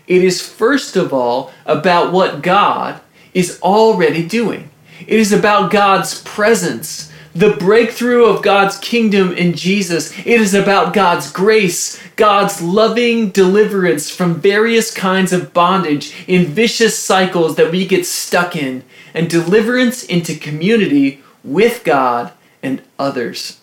it 0.07 0.23
is 0.23 0.45
first 0.45 0.95
of 0.95 1.13
all 1.13 1.51
about 1.65 2.11
what 2.11 2.41
God 2.41 2.99
is 3.33 3.59
already 3.61 4.25
doing. 4.25 4.69
It 5.07 5.19
is 5.19 5.31
about 5.31 5.71
God's 5.71 6.21
presence 6.21 7.11
the 7.35 7.51
breakthrough 7.57 8.25
of 8.25 8.41
God's 8.41 8.77
kingdom 8.77 9.33
in 9.33 9.53
Jesus. 9.53 10.17
It 10.19 10.39
is 10.39 10.53
about 10.53 10.93
God's 10.93 11.29
grace, 11.29 12.01
God's 12.15 12.61
loving 12.61 13.29
deliverance 13.29 14.09
from 14.09 14.39
various 14.39 14.93
kinds 14.93 15.33
of 15.33 15.53
bondage 15.53 16.15
in 16.27 16.45
vicious 16.45 16.97
cycles 16.97 17.57
that 17.57 17.71
we 17.71 17.85
get 17.85 18.05
stuck 18.05 18.55
in, 18.55 18.83
and 19.13 19.29
deliverance 19.29 20.03
into 20.03 20.39
community 20.39 21.21
with 21.43 21.83
God 21.83 22.31
and 22.63 22.81
others. 22.97 23.59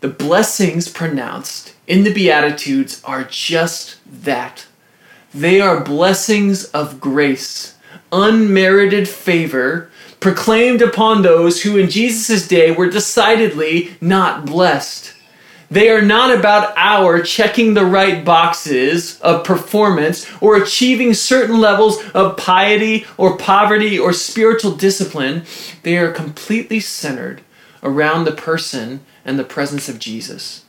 The 0.00 0.08
blessings 0.08 0.88
pronounced 0.88 1.74
in 1.86 2.04
the 2.04 2.12
Beatitudes 2.12 3.00
are 3.04 3.24
just 3.24 3.96
that. 4.06 4.66
They 5.32 5.62
are 5.62 5.82
blessings 5.82 6.66
of 6.66 7.00
grace, 7.00 7.76
unmerited 8.12 9.08
favor 9.08 9.90
proclaimed 10.20 10.82
upon 10.82 11.22
those 11.22 11.62
who 11.62 11.76
in 11.76 11.90
Jesus' 11.90 12.46
day 12.46 12.70
were 12.70 12.90
decidedly 12.90 13.96
not 14.00 14.46
blessed. 14.46 15.14
They 15.70 15.88
are 15.90 16.02
not 16.02 16.36
about 16.36 16.72
our 16.76 17.20
checking 17.22 17.74
the 17.74 17.84
right 17.84 18.24
boxes 18.24 19.20
of 19.20 19.44
performance 19.44 20.30
or 20.40 20.56
achieving 20.56 21.12
certain 21.12 21.58
levels 21.58 21.98
of 22.10 22.36
piety 22.36 23.04
or 23.16 23.36
poverty 23.36 23.98
or 23.98 24.12
spiritual 24.12 24.72
discipline. 24.72 25.42
They 25.82 25.98
are 25.98 26.12
completely 26.12 26.78
centered 26.78 27.42
around 27.82 28.24
the 28.24 28.32
person 28.32 29.00
and 29.24 29.38
the 29.38 29.44
presence 29.44 29.88
of 29.88 29.98
Jesus. 29.98 30.65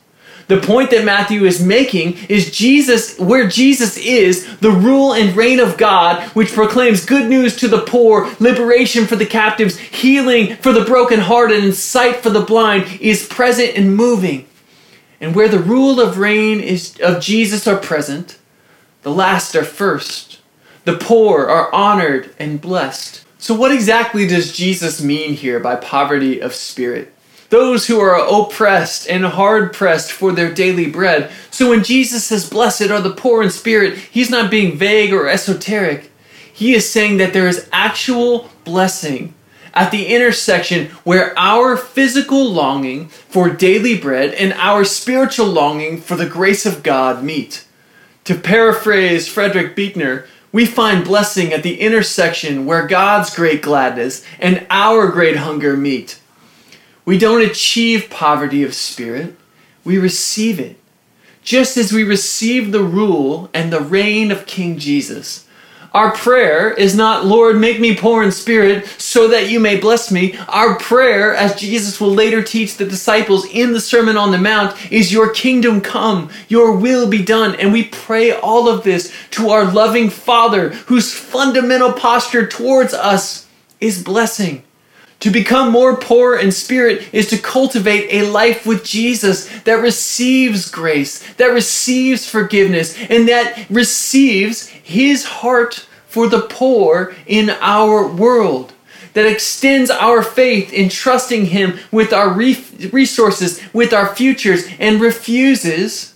The 0.48 0.60
point 0.60 0.90
that 0.90 1.04
Matthew 1.04 1.44
is 1.44 1.62
making 1.62 2.16
is 2.30 2.50
Jesus, 2.50 3.18
where 3.18 3.46
Jesus 3.46 3.98
is, 3.98 4.56
the 4.58 4.70
rule 4.70 5.12
and 5.12 5.36
reign 5.36 5.60
of 5.60 5.76
God, 5.76 6.22
which 6.30 6.52
proclaims 6.52 7.04
good 7.04 7.28
news 7.28 7.54
to 7.56 7.68
the 7.68 7.82
poor, 7.82 8.34
liberation 8.40 9.06
for 9.06 9.14
the 9.14 9.26
captives, 9.26 9.76
healing 9.76 10.56
for 10.56 10.72
the 10.72 10.86
brokenhearted, 10.86 11.62
and 11.62 11.74
sight 11.74 12.16
for 12.16 12.30
the 12.30 12.40
blind, 12.40 12.98
is 13.00 13.26
present 13.26 13.76
and 13.76 13.94
moving. 13.94 14.46
And 15.20 15.34
where 15.34 15.48
the 15.48 15.58
rule 15.58 16.00
of 16.00 16.16
reign 16.16 16.60
is, 16.60 16.98
of 17.00 17.20
Jesus 17.20 17.66
are 17.66 17.76
present, 17.76 18.38
the 19.02 19.10
last 19.10 19.54
are 19.54 19.64
first. 19.64 20.40
The 20.86 20.96
poor 20.96 21.46
are 21.46 21.72
honored 21.74 22.34
and 22.38 22.58
blessed. 22.58 23.24
So, 23.36 23.54
what 23.54 23.72
exactly 23.72 24.26
does 24.26 24.56
Jesus 24.56 25.02
mean 25.02 25.34
here 25.34 25.60
by 25.60 25.76
poverty 25.76 26.40
of 26.40 26.54
spirit? 26.54 27.12
Those 27.50 27.86
who 27.86 27.98
are 27.98 28.18
oppressed 28.18 29.08
and 29.08 29.24
hard 29.24 29.72
pressed 29.72 30.12
for 30.12 30.32
their 30.32 30.52
daily 30.52 30.90
bread. 30.90 31.30
So 31.50 31.70
when 31.70 31.82
Jesus 31.82 32.24
says, 32.24 32.48
Blessed 32.48 32.90
are 32.90 33.00
the 33.00 33.14
poor 33.14 33.42
in 33.42 33.50
spirit, 33.50 33.96
he's 33.96 34.30
not 34.30 34.50
being 34.50 34.76
vague 34.76 35.12
or 35.12 35.28
esoteric. 35.28 36.10
He 36.52 36.74
is 36.74 36.90
saying 36.90 37.18
that 37.18 37.32
there 37.32 37.48
is 37.48 37.68
actual 37.72 38.50
blessing 38.64 39.34
at 39.72 39.90
the 39.90 40.06
intersection 40.06 40.86
where 41.04 41.38
our 41.38 41.76
physical 41.76 42.44
longing 42.50 43.08
for 43.08 43.48
daily 43.48 43.96
bread 43.96 44.34
and 44.34 44.52
our 44.54 44.84
spiritual 44.84 45.46
longing 45.46 46.00
for 46.00 46.16
the 46.16 46.28
grace 46.28 46.66
of 46.66 46.82
God 46.82 47.22
meet. 47.22 47.64
To 48.24 48.34
paraphrase 48.34 49.28
Frederick 49.28 49.74
Buechner, 49.76 50.26
we 50.50 50.66
find 50.66 51.04
blessing 51.04 51.52
at 51.52 51.62
the 51.62 51.80
intersection 51.80 52.66
where 52.66 52.86
God's 52.86 53.34
great 53.34 53.62
gladness 53.62 54.24
and 54.38 54.66
our 54.68 55.08
great 55.08 55.36
hunger 55.36 55.76
meet. 55.76 56.18
We 57.08 57.16
don't 57.16 57.40
achieve 57.40 58.10
poverty 58.10 58.62
of 58.64 58.74
spirit, 58.74 59.34
we 59.82 59.96
receive 59.96 60.60
it. 60.60 60.78
Just 61.42 61.78
as 61.78 61.90
we 61.90 62.04
receive 62.04 62.70
the 62.70 62.82
rule 62.82 63.48
and 63.54 63.72
the 63.72 63.80
reign 63.80 64.30
of 64.30 64.44
King 64.44 64.78
Jesus. 64.78 65.48
Our 65.94 66.14
prayer 66.14 66.70
is 66.70 66.94
not, 66.94 67.24
Lord, 67.24 67.56
make 67.56 67.80
me 67.80 67.96
poor 67.96 68.22
in 68.22 68.30
spirit 68.30 68.84
so 68.98 69.26
that 69.28 69.48
you 69.48 69.58
may 69.58 69.80
bless 69.80 70.12
me. 70.12 70.36
Our 70.48 70.78
prayer, 70.78 71.34
as 71.34 71.58
Jesus 71.58 71.98
will 71.98 72.12
later 72.12 72.42
teach 72.42 72.76
the 72.76 72.84
disciples 72.84 73.46
in 73.46 73.72
the 73.72 73.80
Sermon 73.80 74.18
on 74.18 74.30
the 74.30 74.36
Mount, 74.36 74.76
is, 74.92 75.10
Your 75.10 75.30
kingdom 75.30 75.80
come, 75.80 76.28
your 76.48 76.76
will 76.76 77.08
be 77.08 77.24
done. 77.24 77.54
And 77.54 77.72
we 77.72 77.84
pray 77.84 78.32
all 78.32 78.68
of 78.68 78.84
this 78.84 79.10
to 79.30 79.48
our 79.48 79.64
loving 79.64 80.10
Father, 80.10 80.74
whose 80.88 81.14
fundamental 81.14 81.94
posture 81.94 82.46
towards 82.46 82.92
us 82.92 83.46
is 83.80 84.04
blessing. 84.04 84.62
To 85.20 85.30
become 85.30 85.72
more 85.72 85.96
poor 85.96 86.36
in 86.36 86.52
spirit 86.52 87.08
is 87.12 87.28
to 87.30 87.38
cultivate 87.38 88.08
a 88.12 88.30
life 88.30 88.64
with 88.64 88.84
Jesus 88.84 89.48
that 89.62 89.82
receives 89.82 90.70
grace, 90.70 91.32
that 91.34 91.46
receives 91.46 92.28
forgiveness, 92.28 92.96
and 93.10 93.28
that 93.28 93.66
receives 93.68 94.68
his 94.68 95.24
heart 95.24 95.86
for 96.06 96.28
the 96.28 96.42
poor 96.42 97.14
in 97.26 97.50
our 97.60 98.06
world. 98.06 98.72
That 99.14 99.26
extends 99.26 99.90
our 99.90 100.22
faith 100.22 100.72
in 100.72 100.88
trusting 100.88 101.46
him 101.46 101.80
with 101.90 102.12
our 102.12 102.32
resources, 102.32 103.60
with 103.72 103.92
our 103.92 104.14
futures, 104.14 104.68
and 104.78 105.00
refuses, 105.00 106.14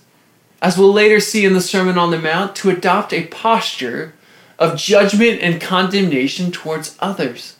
as 0.61 0.77
we'll 0.77 0.93
later 0.93 1.19
see 1.19 1.43
in 1.43 1.51
the 1.53 1.59
Sermon 1.59 1.97
on 1.97 2.11
the 2.11 2.19
Mount, 2.19 2.55
to 2.57 2.69
adopt 2.69 3.11
a 3.11 3.25
posture 3.25 4.13
of 4.57 4.77
judgment 4.77 5.41
and 5.41 5.59
condemnation 5.59 6.53
towards 6.53 6.95
others. 7.01 7.52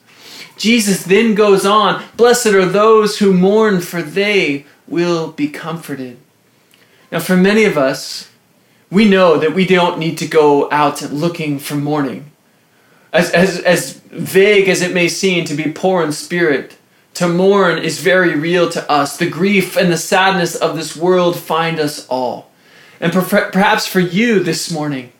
Jesus 0.56 1.04
then 1.04 1.34
goes 1.34 1.66
on 1.66 2.04
Blessed 2.16 2.46
are 2.48 2.66
those 2.66 3.18
who 3.18 3.32
mourn, 3.32 3.80
for 3.80 4.02
they 4.02 4.66
will 4.86 5.32
be 5.32 5.48
comforted. 5.48 6.18
Now, 7.10 7.20
for 7.20 7.36
many 7.36 7.64
of 7.64 7.78
us, 7.78 8.30
we 8.90 9.08
know 9.08 9.38
that 9.38 9.54
we 9.54 9.66
don't 9.66 9.98
need 9.98 10.18
to 10.18 10.26
go 10.26 10.70
out 10.70 11.02
looking 11.10 11.58
for 11.58 11.74
mourning. 11.74 12.30
As, 13.12 13.30
as, 13.30 13.60
as 13.60 13.94
vague 14.10 14.68
as 14.68 14.82
it 14.82 14.92
may 14.92 15.08
seem 15.08 15.44
to 15.46 15.54
be 15.54 15.72
poor 15.72 16.02
in 16.02 16.12
spirit, 16.12 16.76
to 17.14 17.28
mourn 17.28 17.78
is 17.78 18.00
very 18.00 18.34
real 18.36 18.68
to 18.70 18.90
us. 18.90 19.16
The 19.16 19.30
grief 19.30 19.76
and 19.76 19.92
the 19.92 19.96
sadness 19.96 20.56
of 20.56 20.76
this 20.76 20.96
world 20.96 21.38
find 21.38 21.78
us 21.78 22.06
all. 22.08 22.50
And 23.00 23.12
perhaps 23.12 23.86
for 23.86 24.00
you 24.00 24.40
this 24.40 24.70
morning, 24.70 25.12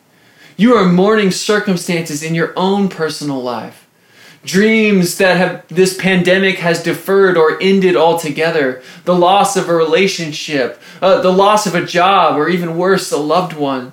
you 0.57 0.75
are 0.75 0.85
mourning 0.85 1.31
circumstances 1.31 2.23
in 2.23 2.35
your 2.35 2.53
own 2.57 2.89
personal 2.89 3.41
life 3.41 3.84
dreams 4.45 5.17
that 5.17 5.37
have 5.37 5.67
this 5.67 5.97
pandemic 5.97 6.59
has 6.59 6.83
deferred 6.83 7.37
or 7.37 7.61
ended 7.61 7.95
altogether, 7.95 8.81
the 9.03 9.15
loss 9.15 9.57
of 9.57 9.67
a 9.67 9.73
relationship, 9.73 10.79
uh, 11.01 11.21
the 11.21 11.33
loss 11.33 11.65
of 11.65 11.75
a 11.75 11.85
job, 11.85 12.37
or 12.37 12.47
even 12.47 12.77
worse, 12.77 13.11
a 13.11 13.17
loved 13.17 13.53
one. 13.53 13.91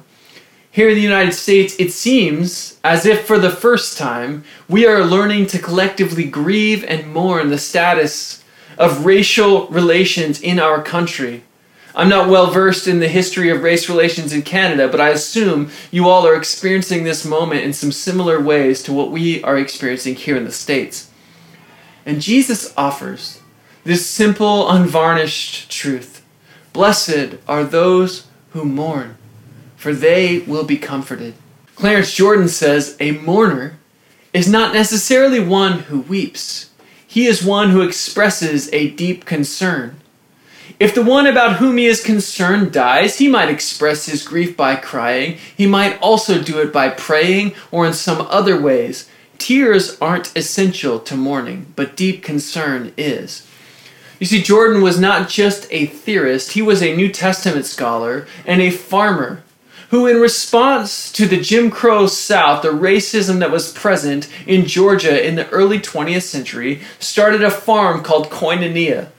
Here 0.70 0.88
in 0.88 0.94
the 0.94 1.02
United 1.02 1.34
States, 1.34 1.74
it 1.78 1.92
seems 1.92 2.78
as 2.82 3.04
if 3.04 3.26
for 3.26 3.38
the 3.38 3.50
first 3.50 3.98
time 3.98 4.44
we 4.68 4.86
are 4.86 5.04
learning 5.04 5.46
to 5.48 5.58
collectively 5.58 6.24
grieve 6.24 6.84
and 6.84 7.12
mourn 7.12 7.50
the 7.50 7.58
status 7.58 8.42
of 8.78 9.04
racial 9.04 9.66
relations 9.68 10.40
in 10.40 10.58
our 10.58 10.82
country. 10.82 11.44
I'm 11.94 12.08
not 12.08 12.28
well 12.28 12.50
versed 12.50 12.88
in 12.88 13.00
the 13.00 13.08
history 13.08 13.50
of 13.50 13.62
race 13.62 13.88
relations 13.88 14.32
in 14.32 14.42
Canada, 14.42 14.88
but 14.88 15.00
I 15.00 15.10
assume 15.10 15.70
you 15.90 16.08
all 16.08 16.26
are 16.26 16.34
experiencing 16.34 17.04
this 17.04 17.24
moment 17.24 17.62
in 17.62 17.72
some 17.72 17.92
similar 17.92 18.40
ways 18.40 18.82
to 18.84 18.92
what 18.92 19.10
we 19.10 19.42
are 19.42 19.58
experiencing 19.58 20.14
here 20.14 20.36
in 20.36 20.44
the 20.44 20.52
States. 20.52 21.10
And 22.06 22.22
Jesus 22.22 22.72
offers 22.76 23.40
this 23.84 24.06
simple, 24.06 24.70
unvarnished 24.70 25.70
truth 25.70 26.24
Blessed 26.72 27.36
are 27.46 27.64
those 27.64 28.26
who 28.50 28.64
mourn, 28.64 29.16
for 29.76 29.92
they 29.92 30.38
will 30.40 30.64
be 30.64 30.78
comforted. 30.78 31.34
Clarence 31.74 32.14
Jordan 32.14 32.48
says 32.48 32.96
a 32.98 33.12
mourner 33.12 33.78
is 34.32 34.48
not 34.48 34.72
necessarily 34.72 35.40
one 35.40 35.80
who 35.80 36.00
weeps, 36.00 36.70
he 37.06 37.26
is 37.26 37.44
one 37.44 37.70
who 37.70 37.82
expresses 37.82 38.72
a 38.72 38.90
deep 38.92 39.26
concern. 39.26 40.00
If 40.82 40.96
the 40.96 41.04
one 41.04 41.28
about 41.28 41.58
whom 41.58 41.76
he 41.76 41.86
is 41.86 42.02
concerned 42.02 42.72
dies, 42.72 43.18
he 43.18 43.28
might 43.28 43.48
express 43.48 44.06
his 44.06 44.26
grief 44.26 44.56
by 44.56 44.74
crying. 44.74 45.38
He 45.56 45.64
might 45.64 45.96
also 46.00 46.42
do 46.42 46.58
it 46.58 46.72
by 46.72 46.88
praying 46.88 47.54
or 47.70 47.86
in 47.86 47.92
some 47.92 48.26
other 48.28 48.60
ways. 48.60 49.08
Tears 49.38 49.96
aren't 50.00 50.36
essential 50.36 50.98
to 50.98 51.16
mourning, 51.16 51.72
but 51.76 51.94
deep 51.94 52.24
concern 52.24 52.92
is. 52.96 53.46
You 54.18 54.26
see, 54.26 54.42
Jordan 54.42 54.82
was 54.82 54.98
not 54.98 55.28
just 55.28 55.68
a 55.70 55.86
theorist, 55.86 56.54
he 56.54 56.62
was 56.62 56.82
a 56.82 56.96
New 56.96 57.12
Testament 57.12 57.66
scholar 57.66 58.26
and 58.44 58.60
a 58.60 58.70
farmer 58.72 59.44
who, 59.90 60.08
in 60.08 60.20
response 60.20 61.12
to 61.12 61.28
the 61.28 61.40
Jim 61.40 61.70
Crow 61.70 62.08
South, 62.08 62.62
the 62.62 62.70
racism 62.70 63.38
that 63.38 63.52
was 63.52 63.72
present 63.72 64.28
in 64.48 64.66
Georgia 64.66 65.24
in 65.24 65.36
the 65.36 65.48
early 65.50 65.78
20th 65.78 66.22
century, 66.22 66.80
started 66.98 67.44
a 67.44 67.52
farm 67.52 68.02
called 68.02 68.30
Koinonia, 68.30 69.12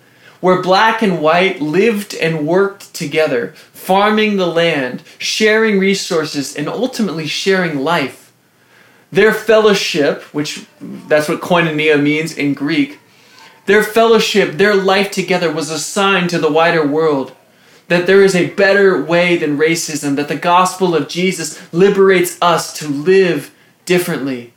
where 0.44 0.62
black 0.62 1.02
and 1.02 1.22
white 1.22 1.62
lived 1.62 2.14
and 2.14 2.46
worked 2.46 2.94
together, 2.94 3.54
farming 3.72 4.36
the 4.36 4.46
land, 4.46 5.02
sharing 5.18 5.80
resources, 5.80 6.54
and 6.54 6.68
ultimately 6.68 7.26
sharing 7.26 7.80
life. 7.80 8.34
Their 9.10 9.34
fellowship, 9.34 10.22
which 10.34 10.68
that's 10.82 11.30
what 11.30 11.40
koinonia 11.40 12.04
means 12.04 12.36
in 12.36 12.54
Greek, 12.54 13.00
their 13.68 13.84
fellowship, 13.84 14.58
their 14.58 14.76
life 14.76 15.12
together 15.12 15.50
was 15.50 15.70
a 15.70 15.80
sign 15.80 16.28
to 16.28 16.40
the 16.40 16.52
wider 16.52 16.86
world 16.86 17.34
that 17.88 18.06
there 18.06 18.22
is 18.22 18.36
a 18.36 18.50
better 18.50 19.02
way 19.02 19.38
than 19.38 19.58
racism, 19.58 20.18
that 20.18 20.28
the 20.28 20.36
gospel 20.36 20.94
of 20.94 21.08
Jesus 21.08 21.58
liberates 21.72 22.38
us 22.42 22.78
to 22.80 22.90
live 22.90 23.56
differently. 23.86 24.52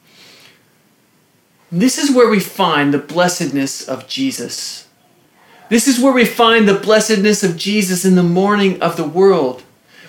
This 1.71 1.97
is 1.97 2.11
where 2.11 2.29
we 2.29 2.41
find 2.41 2.93
the 2.93 2.99
blessedness 2.99 3.87
of 3.87 4.09
Jesus. 4.09 4.86
This 5.69 5.89
is 5.89 6.01
where 6.01 6.13
we 6.13 6.25
find 6.25 6.69
the 6.69 6.79
blessedness 6.79 7.43
of 7.43 7.57
Jesus 7.57 8.05
in 8.05 8.15
the 8.15 8.23
mourning 8.23 8.81
of 8.81 8.97
the 8.97 9.07
world 9.07 9.63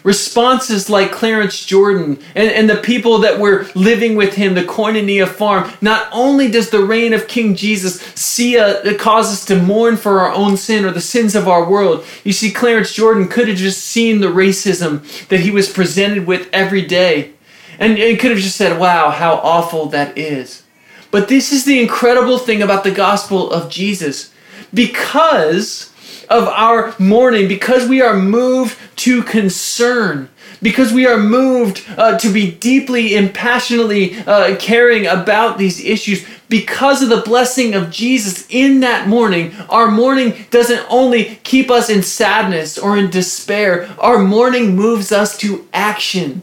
responses 0.08 0.90
like 0.90 1.12
Clarence 1.12 1.66
Jordan 1.66 2.18
and, 2.34 2.50
and 2.50 2.70
the 2.70 2.78
people 2.78 3.18
that 3.18 3.42
were 3.42 3.68
living 3.76 4.16
with 4.16 4.36
him, 4.36 4.56
the 4.56 4.64
Koinonia 4.64 5.28
farm, 5.28 5.70
not 5.82 6.08
only 6.14 6.50
does 6.50 6.70
the 6.70 6.82
reign 6.82 7.12
of 7.12 7.28
King 7.28 7.56
Jesus 7.56 8.00
see 8.16 8.56
a, 8.56 8.96
cause 8.96 9.28
us 9.34 9.44
to 9.46 9.62
mourn 9.62 9.98
for 9.98 10.22
our 10.22 10.32
own 10.32 10.56
sin 10.56 10.86
or 10.86 10.92
the 10.92 11.02
sins 11.02 11.36
of 11.36 11.50
our 11.50 11.70
world. 11.70 12.06
You 12.24 12.32
see, 12.32 12.52
Clarence 12.52 12.94
Jordan 12.94 13.28
could 13.28 13.50
have 13.50 13.58
just 13.58 13.84
seen 13.84 14.22
the 14.22 14.28
racism 14.28 15.28
that 15.28 15.42
he 15.42 15.52
was 15.52 15.70
presented 15.70 16.26
with 16.26 16.48
every 16.54 16.86
day. 16.86 17.34
And, 17.78 17.98
and 18.00 18.18
could 18.18 18.32
have 18.32 18.40
just 18.40 18.56
said, 18.56 18.80
wow, 18.80 19.10
how 19.10 19.34
awful 19.36 19.88
that 19.88 20.18
is. 20.18 20.64
But 21.12 21.28
this 21.28 21.52
is 21.52 21.66
the 21.66 21.82
incredible 21.82 22.38
thing 22.38 22.62
about 22.62 22.86
the 22.86 22.92
gospel 22.92 23.52
of 23.52 23.70
Jesus. 23.70 24.34
Because 24.74 25.94
of 26.30 26.48
our 26.48 26.94
mourning, 27.00 27.48
because 27.48 27.88
we 27.88 28.02
are 28.02 28.16
moved 28.16 28.78
to 28.98 29.24
concern, 29.24 30.30
because 30.62 30.92
we 30.92 31.06
are 31.06 31.18
moved 31.18 31.86
uh, 31.98 32.18
to 32.18 32.32
be 32.32 32.52
deeply 32.52 33.16
and 33.16 33.34
passionately 33.34 34.18
uh, 34.26 34.56
caring 34.58 35.06
about 35.08 35.58
these 35.58 35.84
issues, 35.84 36.26
because 36.50 37.02
of 37.02 37.10
the 37.10 37.22
blessing 37.22 37.74
of 37.74 37.92
Jesus 37.92 38.46
in 38.50 38.80
that 38.82 39.08
mourning, 39.08 39.54
our 39.70 39.92
mourning 39.92 40.46
doesn't 40.50 40.86
only 40.90 41.40
keep 41.44 41.70
us 41.70 41.90
in 41.90 42.04
sadness 42.04 42.78
or 42.78 42.98
in 42.98 43.10
despair, 43.10 43.90
our 44.00 44.20
mourning 44.20 44.76
moves 44.76 45.12
us 45.12 45.38
to 45.38 45.68
action 45.74 46.42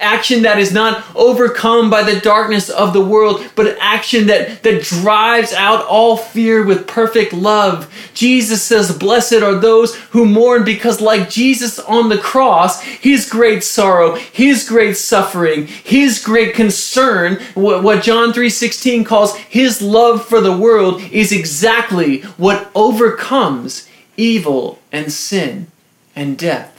action 0.00 0.42
that 0.42 0.58
is 0.58 0.72
not 0.72 1.04
overcome 1.14 1.90
by 1.90 2.02
the 2.02 2.20
darkness 2.20 2.70
of 2.70 2.92
the 2.92 3.04
world, 3.04 3.44
but 3.54 3.76
action 3.80 4.26
that, 4.28 4.62
that 4.62 4.82
drives 4.82 5.52
out 5.52 5.84
all 5.86 6.16
fear 6.16 6.64
with 6.64 6.86
perfect 6.86 7.32
love. 7.32 7.92
Jesus 8.14 8.62
says, 8.62 8.96
Blessed 8.96 9.34
are 9.34 9.58
those 9.58 9.96
who 10.10 10.24
mourn 10.24 10.64
because, 10.64 11.00
like 11.00 11.30
Jesus 11.30 11.78
on 11.80 12.08
the 12.08 12.18
cross, 12.18 12.80
his 12.82 13.28
great 13.28 13.64
sorrow, 13.64 14.14
his 14.14 14.68
great 14.68 14.96
suffering, 14.96 15.66
his 15.66 16.22
great 16.22 16.54
concern, 16.54 17.38
what, 17.54 17.82
what 17.82 18.02
John 18.02 18.32
3.16 18.32 19.04
calls 19.04 19.36
his 19.36 19.82
love 19.82 20.24
for 20.24 20.40
the 20.40 20.56
world, 20.56 21.00
is 21.12 21.32
exactly 21.32 22.20
what 22.36 22.70
overcomes 22.74 23.88
evil 24.16 24.78
and 24.92 25.12
sin 25.12 25.68
and 26.14 26.36
death. 26.38 26.77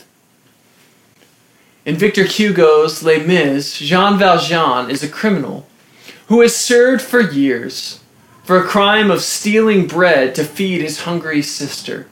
In 1.89 1.95
Victor 1.95 2.23
Hugo's 2.23 3.02
Les 3.02 3.25
Mis, 3.25 3.80
Jean 3.80 4.19
Valjean 4.19 4.91
is 4.91 5.02
a 5.02 5.10
criminal 5.10 5.65
who 6.28 6.41
has 6.41 6.56
served 6.56 7.02
for 7.02 7.19
years 7.19 8.02
for 8.43 8.60
a 8.60 8.67
crime 8.67 9.10
of 9.10 9.23
stealing 9.23 9.88
bread 9.88 10.36
to 10.36 10.43
feed 10.43 10.82
his 10.82 11.02
hungry 11.02 11.41
sister. 11.41 12.06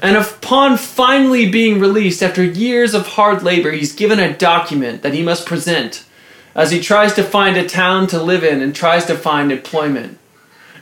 And 0.00 0.16
upon 0.16 0.76
finally 0.76 1.50
being 1.50 1.80
released 1.80 2.22
after 2.22 2.44
years 2.44 2.94
of 2.94 3.08
hard 3.08 3.42
labor, 3.42 3.72
he's 3.72 3.92
given 3.92 4.20
a 4.20 4.38
document 4.38 5.02
that 5.02 5.14
he 5.14 5.24
must 5.24 5.44
present 5.44 6.04
as 6.54 6.70
he 6.70 6.78
tries 6.78 7.12
to 7.14 7.24
find 7.24 7.56
a 7.56 7.68
town 7.68 8.06
to 8.06 8.22
live 8.22 8.44
in 8.44 8.62
and 8.62 8.72
tries 8.72 9.06
to 9.06 9.16
find 9.16 9.50
employment. 9.50 10.18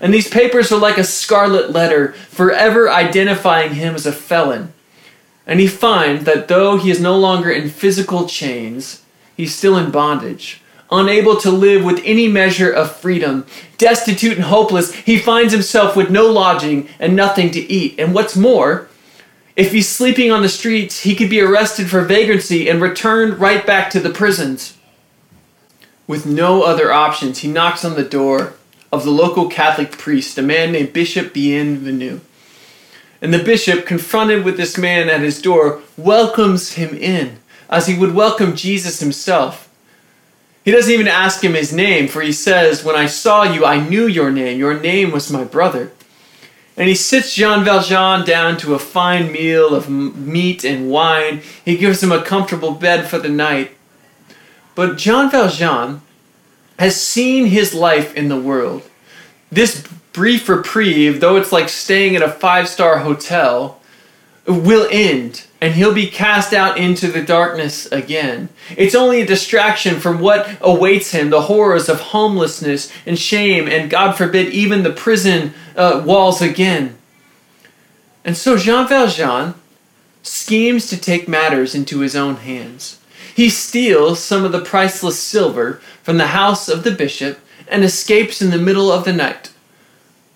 And 0.03 0.13
these 0.13 0.29
papers 0.29 0.71
are 0.71 0.79
like 0.79 0.99
a 0.99 1.03
scarlet 1.03 1.71
letter, 1.71 2.13
forever 2.13 2.91
identifying 2.91 3.77
him 3.77 3.95
as 3.95 4.05
a 4.05 4.13
felon 4.13 4.75
and 5.49 5.61
he 5.61 5.67
finds 5.67 6.25
that 6.25 6.47
though 6.47 6.77
he 6.77 6.91
is 6.91 7.01
no 7.01 7.17
longer 7.17 7.51
in 7.51 7.71
physical 7.71 8.29
chains, 8.29 9.03
he's 9.35 9.55
still 9.55 9.79
in 9.79 9.91
bondage. 9.91 10.61
Unable 10.91 11.37
to 11.39 11.51
live 11.51 11.85
with 11.85 12.03
any 12.05 12.29
measure 12.29 12.71
of 12.71 12.95
freedom, 12.95 13.47
destitute 13.79 14.37
and 14.37 14.45
hopeless, 14.45 14.95
he 14.95 15.19
finds 15.19 15.53
himself 15.53 15.97
with 15.97 16.11
no 16.11 16.27
lodging 16.27 16.89
and 17.01 17.17
nothing 17.17 17.51
to 17.51 17.61
eat. 17.61 17.99
And 17.99 18.15
what's 18.15 18.37
more, 18.37 18.89
if 19.57 19.73
he's 19.73 19.89
sleeping 19.89 20.31
on 20.31 20.43
the 20.43 20.49
streets, 20.49 21.01
he 21.01 21.15
could 21.17 21.31
be 21.31 21.41
arrested 21.41 21.89
for 21.89 22.03
vagrancy 22.03 22.69
and 22.69 22.81
returned 22.81 23.39
right 23.39 23.67
back 23.67 23.91
to 23.91 24.01
the 24.01 24.11
prisons. 24.11 24.77
With 26.07 26.27
no 26.27 26.63
other 26.63 26.93
options, 26.93 27.39
he 27.39 27.49
knocks 27.49 27.85
on 27.85 27.95
the 27.95 28.05
door 28.05 28.55
of 28.93 29.05
the 29.05 29.11
local 29.11 29.49
Catholic 29.49 29.93
priest, 29.93 30.39
a 30.39 30.43
man 30.43 30.73
named 30.73 30.93
Bishop 30.93 31.35
Bienvenu. 31.35 32.21
And 33.21 33.35
the 33.35 33.43
bishop, 33.43 33.87
confronted 33.87 34.45
with 34.45 34.57
this 34.57 34.79
man 34.79 35.09
at 35.09 35.21
his 35.21 35.43
door, 35.43 35.83
welcomes 35.97 36.75
him 36.75 36.95
in, 36.95 37.39
as 37.69 37.87
he 37.87 37.99
would 37.99 38.15
welcome 38.15 38.55
Jesus 38.55 39.01
himself. 39.01 39.69
He 40.65 40.71
doesn't 40.71 40.93
even 40.93 41.09
ask 41.09 41.43
him 41.43 41.55
his 41.55 41.73
name, 41.73 42.09
for 42.09 42.21
he 42.21 42.33
says, 42.33 42.85
When 42.85 42.95
I 42.95 43.07
saw 43.07 43.43
you, 43.43 43.65
I 43.65 43.87
knew 43.89 44.07
your 44.07 44.31
name. 44.31 44.59
Your 44.59 44.79
name 44.79 45.11
was 45.11 45.33
my 45.33 45.45
brother. 45.45 45.91
And 46.77 46.89
he 46.89 46.95
sits 46.95 47.35
Jean 47.35 47.65
Valjean 47.65 48.25
down 48.25 48.57
to 48.59 48.75
a 48.75 48.79
fine 48.79 49.33
meal 49.33 49.75
of 49.75 49.91
meat 49.91 50.65
and 50.65 50.91
wine. 50.91 51.43
He 51.65 51.77
gives 51.77 52.03
him 52.03 52.13
a 52.13 52.23
comfortable 52.23 52.73
bed 52.73 53.09
for 53.09 53.19
the 53.19 53.29
night. 53.29 53.73
But 54.77 54.97
Jean 54.97 55.29
Valjean 55.29 56.03
has 56.79 57.01
seen 57.01 57.47
his 57.47 57.75
life 57.75 58.15
in 58.15 58.29
the 58.29 58.41
world. 58.41 58.89
This 59.51 59.89
brief 60.19 60.49
reprieve, 60.49 61.21
though 61.21 61.37
it's 61.37 61.53
like 61.53 61.69
staying 61.69 62.17
at 62.17 62.23
a 62.23 62.29
five 62.29 62.69
star 62.69 62.99
hotel, 62.99 63.81
will 64.49 64.89
end 64.91 65.45
and 65.61 65.75
he'll 65.75 65.95
be 65.95 66.09
cast 66.09 66.53
out 66.53 66.77
into 66.77 67.07
the 67.07 67.23
darkness 67.23 67.87
again. 67.93 68.49
It's 68.77 68.97
only 68.97 69.21
a 69.21 69.27
distraction 69.27 70.01
from 70.01 70.19
what 70.19 70.59
awaits 70.61 71.13
him 71.13 71.31
the 71.31 71.43
horrors 71.43 71.89
of 71.89 72.01
homelessness 72.01 72.93
and 73.07 73.17
shame, 73.17 73.69
and 73.69 73.89
God 73.89 74.15
forbid, 74.15 74.53
even 74.53 74.83
the 74.83 74.91
prison 74.91 75.55
uh, 75.77 76.03
walls 76.05 76.43
again. 76.43 76.99
And 78.25 78.37
so 78.37 78.57
Jean 78.57 78.89
Valjean 78.89 79.55
schemes 80.25 80.89
to 80.89 80.97
take 80.97 81.29
matters 81.29 81.77
into 81.77 82.01
his 82.01 82.17
own 82.17 82.37
hands. 82.37 82.99
He 83.37 83.51
steals 83.51 84.19
some 84.19 84.45
of 84.45 84.51
the 84.51 84.65
priceless 84.65 85.21
silver 85.21 85.81
from 86.03 86.19
the 86.19 86.29
house 86.29 86.69
of 86.69 86.83
the 86.83 86.91
bishop 86.91 87.39
and 87.69 87.85
escapes 87.85 88.43
in 88.43 88.51
the 88.51 88.59
middle 88.59 88.91
of 88.91 89.05
the 89.05 89.13
night 89.13 89.53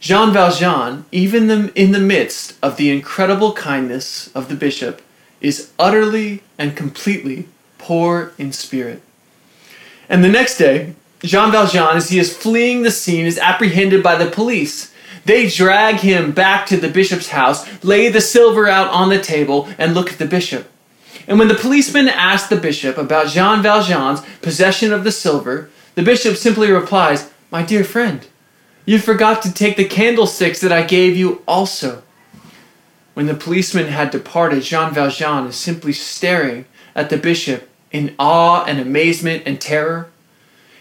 Jean 0.02 0.32
Valjean, 0.32 1.04
even 1.12 1.68
in 1.76 1.92
the 1.92 2.00
midst 2.00 2.54
of 2.60 2.76
the 2.76 2.90
incredible 2.90 3.52
kindness 3.52 4.26
of 4.34 4.48
the 4.48 4.56
bishop, 4.56 5.00
is 5.40 5.70
utterly 5.78 6.42
and 6.58 6.76
completely 6.76 7.46
poor 7.78 8.32
in 8.36 8.50
spirit. 8.50 9.00
And 10.08 10.24
the 10.24 10.28
next 10.28 10.58
day, 10.58 10.96
Jean 11.20 11.52
Valjean, 11.52 11.96
as 11.96 12.08
he 12.08 12.18
is 12.18 12.36
fleeing 12.36 12.82
the 12.82 12.90
scene, 12.90 13.26
is 13.26 13.38
apprehended 13.38 14.02
by 14.02 14.16
the 14.16 14.28
police. 14.28 14.92
They 15.24 15.48
drag 15.48 16.00
him 16.00 16.32
back 16.32 16.66
to 16.66 16.76
the 16.76 16.88
bishop's 16.88 17.28
house, 17.28 17.64
lay 17.84 18.08
the 18.08 18.20
silver 18.20 18.66
out 18.66 18.88
on 18.88 19.08
the 19.08 19.20
table, 19.20 19.68
and 19.78 19.94
look 19.94 20.10
at 20.12 20.18
the 20.18 20.26
bishop. 20.26 20.68
And 21.28 21.38
when 21.38 21.46
the 21.46 21.54
policeman 21.54 22.08
asked 22.08 22.50
the 22.50 22.56
bishop 22.56 22.98
about 22.98 23.28
Jean 23.28 23.62
Valjean's 23.62 24.22
possession 24.40 24.92
of 24.92 25.04
the 25.04 25.12
silver, 25.12 25.70
the 25.94 26.02
bishop 26.02 26.34
simply 26.34 26.72
replies, 26.72 27.30
My 27.52 27.62
dear 27.62 27.84
friend, 27.84 28.26
you 28.84 28.98
forgot 28.98 29.42
to 29.42 29.52
take 29.52 29.76
the 29.76 29.84
candlesticks 29.84 30.60
that 30.60 30.72
I 30.72 30.82
gave 30.82 31.16
you 31.16 31.42
also. 31.46 32.02
When 33.14 33.26
the 33.26 33.34
policeman 33.34 33.88
had 33.88 34.10
departed, 34.10 34.62
Jean 34.62 34.92
Valjean 34.92 35.46
is 35.46 35.56
simply 35.56 35.92
staring 35.92 36.64
at 36.94 37.10
the 37.10 37.18
bishop 37.18 37.68
in 37.90 38.14
awe 38.18 38.64
and 38.64 38.80
amazement 38.80 39.42
and 39.46 39.60
terror. 39.60 40.08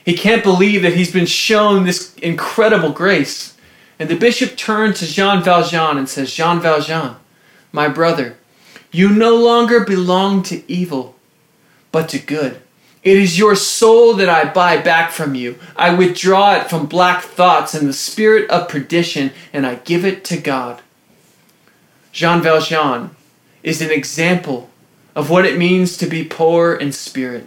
He 0.04 0.18
can't 0.18 0.44
believe 0.44 0.82
that 0.82 0.94
he's 0.94 1.12
been 1.12 1.26
shown 1.26 1.84
this 1.84 2.16
incredible 2.16 2.92
grace. 2.92 3.56
And 4.00 4.10
the 4.10 4.16
bishop 4.16 4.58
turns 4.58 5.00
to 5.00 5.06
Jean 5.06 5.44
Valjean 5.44 5.98
and 5.98 6.10
says, 6.10 6.34
Jean 6.34 6.60
Valjean, 6.60 7.18
my 7.72 7.88
brother, 7.88 8.38
you 8.92 9.10
no 9.10 9.36
longer 9.36 9.86
belong 9.86 10.42
to 10.44 10.70
evil, 10.72 11.16
but 11.92 12.10
to 12.10 12.20
good. 12.20 12.62
It 13.04 13.18
is 13.18 13.40
your 13.40 13.56
soul 13.56 14.14
that 14.16 14.30
I 14.30 14.46
buy 14.46 14.78
back 14.78 15.12
from 15.12 15.34
you. 15.34 15.58
I 15.76 15.94
withdraw 15.94 16.56
it 16.56 16.70
from 16.70 16.86
black 16.86 17.24
thoughts 17.24 17.74
and 17.74 17.88
the 17.88 17.94
spirit 17.94 18.50
of 18.52 18.70
perdition, 18.70 19.32
and 19.52 19.66
I 19.66 19.76
give 19.76 20.06
it 20.06 20.24
to 20.26 20.38
God. 20.38 20.82
Jean 22.12 22.42
Valjean 22.42 23.12
is 23.64 23.82
an 23.82 23.90
example 23.90 24.70
of 25.16 25.30
what 25.30 25.46
it 25.46 25.58
means 25.58 25.98
to 25.98 26.06
be 26.06 26.24
poor 26.24 26.74
in 26.74 26.92
spirit, 26.92 27.46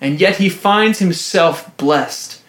and 0.00 0.20
yet 0.20 0.36
he 0.36 0.48
finds 0.48 1.00
himself 1.00 1.76
blessed. 1.76 2.40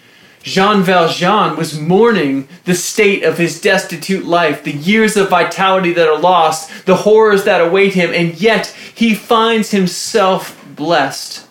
Jean 0.43 0.83
Valjean 0.83 1.55
was 1.55 1.79
mourning 1.79 2.49
the 2.65 2.75
state 2.75 3.23
of 3.23 3.37
his 3.37 3.61
destitute 3.61 4.25
life, 4.25 4.63
the 4.63 4.73
years 4.73 5.15
of 5.15 5.29
vitality 5.29 5.93
that 5.93 6.07
are 6.07 6.19
lost, 6.19 6.85
the 6.85 6.97
horrors 6.97 7.45
that 7.45 7.61
await 7.61 7.93
him, 7.93 8.13
and 8.13 8.39
yet 8.39 8.67
he 8.93 9.15
finds 9.15 9.71
himself 9.71 10.61
blessed. 10.75 11.47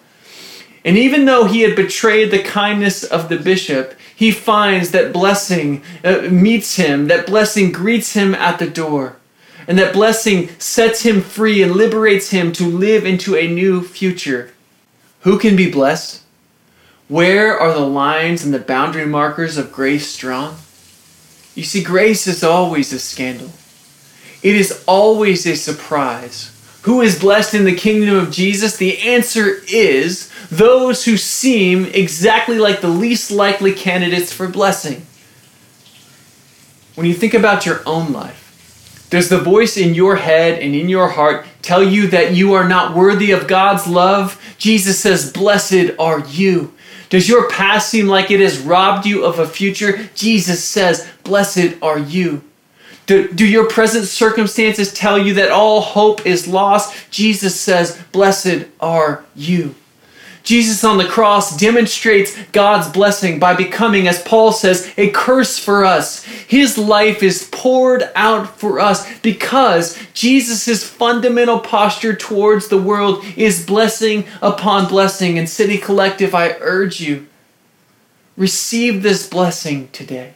And 0.85 0.99
even 0.99 1.25
though 1.25 1.45
he 1.45 1.61
had 1.61 1.77
betrayed 1.77 2.31
the 2.31 2.42
kindness 2.42 3.05
of 3.05 3.29
the 3.29 3.38
bishop, 3.38 3.95
he 4.14 4.31
finds 4.31 4.90
that 4.90 5.12
blessing 5.12 5.83
uh, 6.05 6.23
meets 6.31 6.77
him, 6.77 7.09
that 7.09 7.27
blessing 7.27 7.73
greets 7.73 8.14
him 8.14 8.35
at 8.35 8.59
the 8.59 8.68
door, 8.68 9.16
and 9.68 9.79
that 9.79 9.92
blessing 9.92 10.49
sets 10.59 11.03
him 11.03 11.21
free 11.21 11.62
and 11.62 11.73
liberates 11.73 12.31
him 12.31 12.53
to 12.53 12.64
live 12.64 13.07
into 13.07 13.37
a 13.37 13.47
new 13.47 13.83
future. 13.83 14.51
Who 15.21 15.38
can 15.38 15.55
be 15.55 15.71
blessed? 15.71 16.23
Where 17.09 17.59
are 17.59 17.73
the 17.73 17.81
lines 17.81 18.45
and 18.45 18.53
the 18.53 18.59
boundary 18.59 19.07
markers 19.07 19.57
of 19.57 19.73
grace 19.73 20.16
drawn? 20.16 20.57
You 21.55 21.62
see, 21.62 21.83
grace 21.83 22.27
is 22.27 22.42
always 22.42 22.92
a 22.92 22.99
scandal. 22.99 23.51
It 24.42 24.57
is 24.57 24.83
always 24.87 25.47
a 25.47 25.55
surprise. 25.55 26.49
Who 26.83 27.01
is 27.01 27.21
blessed 27.21 27.55
in 27.55 27.64
the 27.64 27.77
kingdom 27.77 28.16
of 28.16 28.33
Jesus? 28.33 28.77
The 28.77 28.99
answer 28.99 29.62
is 29.68 30.32
those 30.53 31.07
who 31.07 31.17
seem 31.17 31.87
exactly 31.87 32.59
like 32.59 32.83
the 32.83 32.88
least 32.88 33.31
likely 33.31 33.73
candidates 33.73 34.31
for 34.31 34.47
blessing. 34.47 35.07
When 36.95 37.07
you 37.07 37.15
think 37.15 37.33
about 37.33 37.65
your 37.65 37.81
own 37.87 38.12
life, 38.12 39.07
does 39.09 39.31
the 39.31 39.38
voice 39.38 39.79
in 39.79 39.95
your 39.95 40.17
head 40.17 40.59
and 40.59 40.75
in 40.75 40.91
your 40.91 41.09
heart 41.09 41.47
tell 41.62 41.83
you 41.83 42.07
that 42.09 42.35
you 42.35 42.53
are 42.53 42.69
not 42.69 42.95
worthy 42.95 43.31
of 43.31 43.49
God's 43.49 43.87
love? 43.87 44.38
Jesus 44.59 45.01
says, 45.01 45.33
Blessed 45.33 45.93
are 45.99 46.21
you. 46.21 46.75
Does 47.09 47.31
your 47.31 47.49
past 47.49 47.88
seem 47.88 48.07
like 48.07 48.31
it 48.31 48.41
has 48.41 48.59
robbed 48.59 49.07
you 49.07 49.25
of 49.25 49.38
a 49.38 49.49
future? 49.49 50.07
Jesus 50.15 50.62
says, 50.62 51.09
Blessed 51.25 51.79
are 51.81 51.99
you. 51.99 52.43
Do, 53.07 53.33
do 53.33 53.47
your 53.47 53.71
present 53.71 54.05
circumstances 54.05 54.93
tell 54.93 55.19
you 55.19 55.33
that 55.35 55.51
all 55.51 55.81
hope 55.81 56.27
is 56.27 56.47
lost? 56.47 57.11
Jesus 57.11 57.59
says, 57.59 57.99
Blessed 58.12 58.67
are 58.81 59.25
you. 59.35 59.75
Jesus 60.42 60.83
on 60.83 60.98
the 60.98 61.07
cross 61.07 61.57
demonstrates 61.57 62.37
God's 62.52 62.88
blessing 62.88 63.38
by 63.38 63.55
becoming, 63.55 64.09
as 64.09 64.22
Paul 64.22 64.52
says, 64.52 64.92
a 64.96 65.11
curse 65.11 65.59
for 65.59 65.85
us. 65.85 66.24
His 66.24 66.76
life 66.76 67.22
is 67.22 67.48
poured 67.52 68.11
out 68.16 68.59
for 68.59 68.81
us 68.81 69.07
because 69.20 69.98
Jesus' 70.14 70.85
fundamental 70.85 71.61
posture 71.61 72.14
towards 72.14 72.68
the 72.68 72.81
world 72.81 73.24
is 73.37 73.64
blessing 73.64 74.24
upon 74.40 74.88
blessing. 74.88 75.38
And 75.38 75.48
City 75.48 75.78
Collective, 75.78 76.35
I 76.35 76.57
urge 76.61 77.00
you, 77.00 77.28
receive 78.37 79.02
this 79.02 79.28
blessing 79.28 79.88
today. 79.92 80.35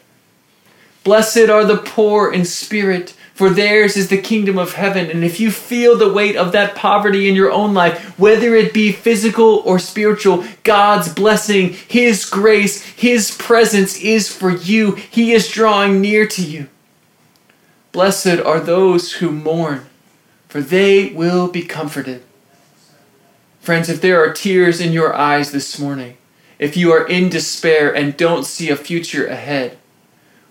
Blessed 1.02 1.48
are 1.48 1.64
the 1.64 1.78
poor 1.78 2.32
in 2.32 2.44
spirit, 2.44 3.14
for 3.36 3.50
theirs 3.50 3.98
is 3.98 4.08
the 4.08 4.16
kingdom 4.16 4.56
of 4.56 4.72
heaven. 4.72 5.10
And 5.10 5.22
if 5.22 5.38
you 5.38 5.50
feel 5.50 5.94
the 5.94 6.10
weight 6.10 6.36
of 6.36 6.52
that 6.52 6.74
poverty 6.74 7.28
in 7.28 7.34
your 7.34 7.52
own 7.52 7.74
life, 7.74 8.18
whether 8.18 8.54
it 8.54 8.72
be 8.72 8.92
physical 8.92 9.62
or 9.66 9.78
spiritual, 9.78 10.42
God's 10.64 11.12
blessing, 11.12 11.74
His 11.74 12.24
grace, 12.24 12.82
His 12.82 13.36
presence 13.36 14.00
is 14.00 14.34
for 14.34 14.50
you. 14.50 14.92
He 14.92 15.34
is 15.34 15.50
drawing 15.50 16.00
near 16.00 16.26
to 16.28 16.42
you. 16.42 16.68
Blessed 17.92 18.40
are 18.40 18.58
those 18.58 19.12
who 19.12 19.30
mourn, 19.30 19.84
for 20.48 20.62
they 20.62 21.10
will 21.10 21.46
be 21.46 21.62
comforted. 21.62 22.22
Friends, 23.60 23.90
if 23.90 24.00
there 24.00 24.24
are 24.24 24.32
tears 24.32 24.80
in 24.80 24.92
your 24.92 25.14
eyes 25.14 25.52
this 25.52 25.78
morning, 25.78 26.16
if 26.58 26.74
you 26.74 26.90
are 26.90 27.06
in 27.06 27.28
despair 27.28 27.94
and 27.94 28.16
don't 28.16 28.46
see 28.46 28.70
a 28.70 28.76
future 28.76 29.26
ahead, 29.26 29.76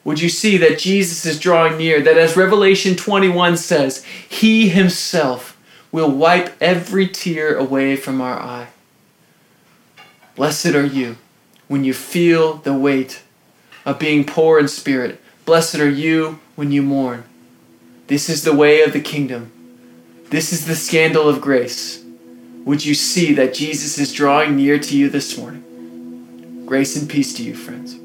would 0.05 0.21
you 0.21 0.29
see 0.29 0.55
that 0.57 0.77
Jesus 0.77 1.25
is 1.25 1.39
drawing 1.39 1.77
near? 1.77 1.99
That 1.99 2.17
as 2.17 2.37
Revelation 2.37 2.95
21 2.95 3.57
says, 3.57 4.05
He 4.29 4.69
Himself 4.69 5.57
will 5.91 6.11
wipe 6.11 6.55
every 6.61 7.07
tear 7.07 7.57
away 7.57 7.95
from 7.95 8.21
our 8.21 8.39
eye. 8.39 8.67
Blessed 10.35 10.67
are 10.67 10.85
you 10.85 11.17
when 11.67 11.83
you 11.83 11.93
feel 11.93 12.55
the 12.57 12.73
weight 12.73 13.23
of 13.83 13.97
being 13.97 14.25
poor 14.25 14.59
in 14.59 14.67
spirit. 14.67 15.19
Blessed 15.43 15.79
are 15.79 15.89
you 15.89 16.39
when 16.55 16.71
you 16.71 16.83
mourn. 16.83 17.23
This 18.07 18.29
is 18.29 18.43
the 18.43 18.55
way 18.55 18.83
of 18.83 18.93
the 18.93 19.01
kingdom. 19.01 19.51
This 20.29 20.53
is 20.53 20.67
the 20.67 20.75
scandal 20.75 21.27
of 21.27 21.41
grace. 21.41 22.03
Would 22.65 22.85
you 22.85 22.93
see 22.93 23.33
that 23.33 23.55
Jesus 23.55 23.97
is 23.97 24.13
drawing 24.13 24.55
near 24.55 24.77
to 24.77 24.97
you 24.97 25.09
this 25.09 25.35
morning? 25.35 26.63
Grace 26.67 26.95
and 26.95 27.09
peace 27.09 27.33
to 27.35 27.43
you, 27.43 27.55
friends. 27.55 27.95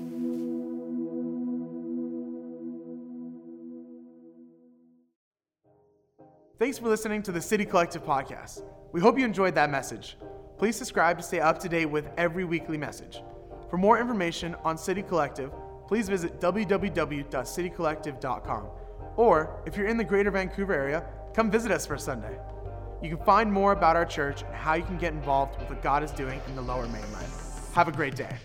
Thanks 6.61 6.79
for 6.79 6.88
listening 6.90 7.23
to 7.23 7.33
the 7.33 7.40
City 7.40 7.64
Collective 7.64 8.05
podcast. 8.05 8.62
We 8.92 9.01
hope 9.01 9.18
you 9.18 9.25
enjoyed 9.25 9.55
that 9.55 9.70
message. 9.70 10.18
Please 10.59 10.77
subscribe 10.77 11.16
to 11.16 11.25
stay 11.25 11.40
up 11.40 11.59
to 11.61 11.70
date 11.70 11.87
with 11.87 12.11
every 12.18 12.44
weekly 12.44 12.77
message. 12.77 13.23
For 13.70 13.79
more 13.79 13.99
information 13.99 14.55
on 14.62 14.77
City 14.77 15.01
Collective, 15.01 15.51
please 15.88 16.07
visit 16.07 16.38
www.citycollective.com. 16.38 18.66
Or 19.16 19.62
if 19.64 19.75
you're 19.75 19.87
in 19.87 19.96
the 19.96 20.05
greater 20.05 20.31
Vancouver 20.31 20.75
area, 20.75 21.03
come 21.33 21.51
visit 21.51 21.73
us 21.73 21.87
for 21.87 21.96
Sunday. 21.96 22.37
You 23.03 23.16
can 23.16 23.25
find 23.25 23.51
more 23.51 23.73
about 23.73 23.96
our 23.96 24.05
church 24.05 24.42
and 24.42 24.55
how 24.55 24.75
you 24.75 24.85
can 24.85 24.99
get 24.99 25.14
involved 25.14 25.59
with 25.59 25.70
what 25.70 25.83
God 25.83 26.03
is 26.03 26.12
doing 26.12 26.42
in 26.46 26.57
the 26.57 26.62
lower 26.62 26.87
mainland. 26.88 27.33
Have 27.73 27.88
a 27.88 27.92
great 27.92 28.16
day. 28.16 28.37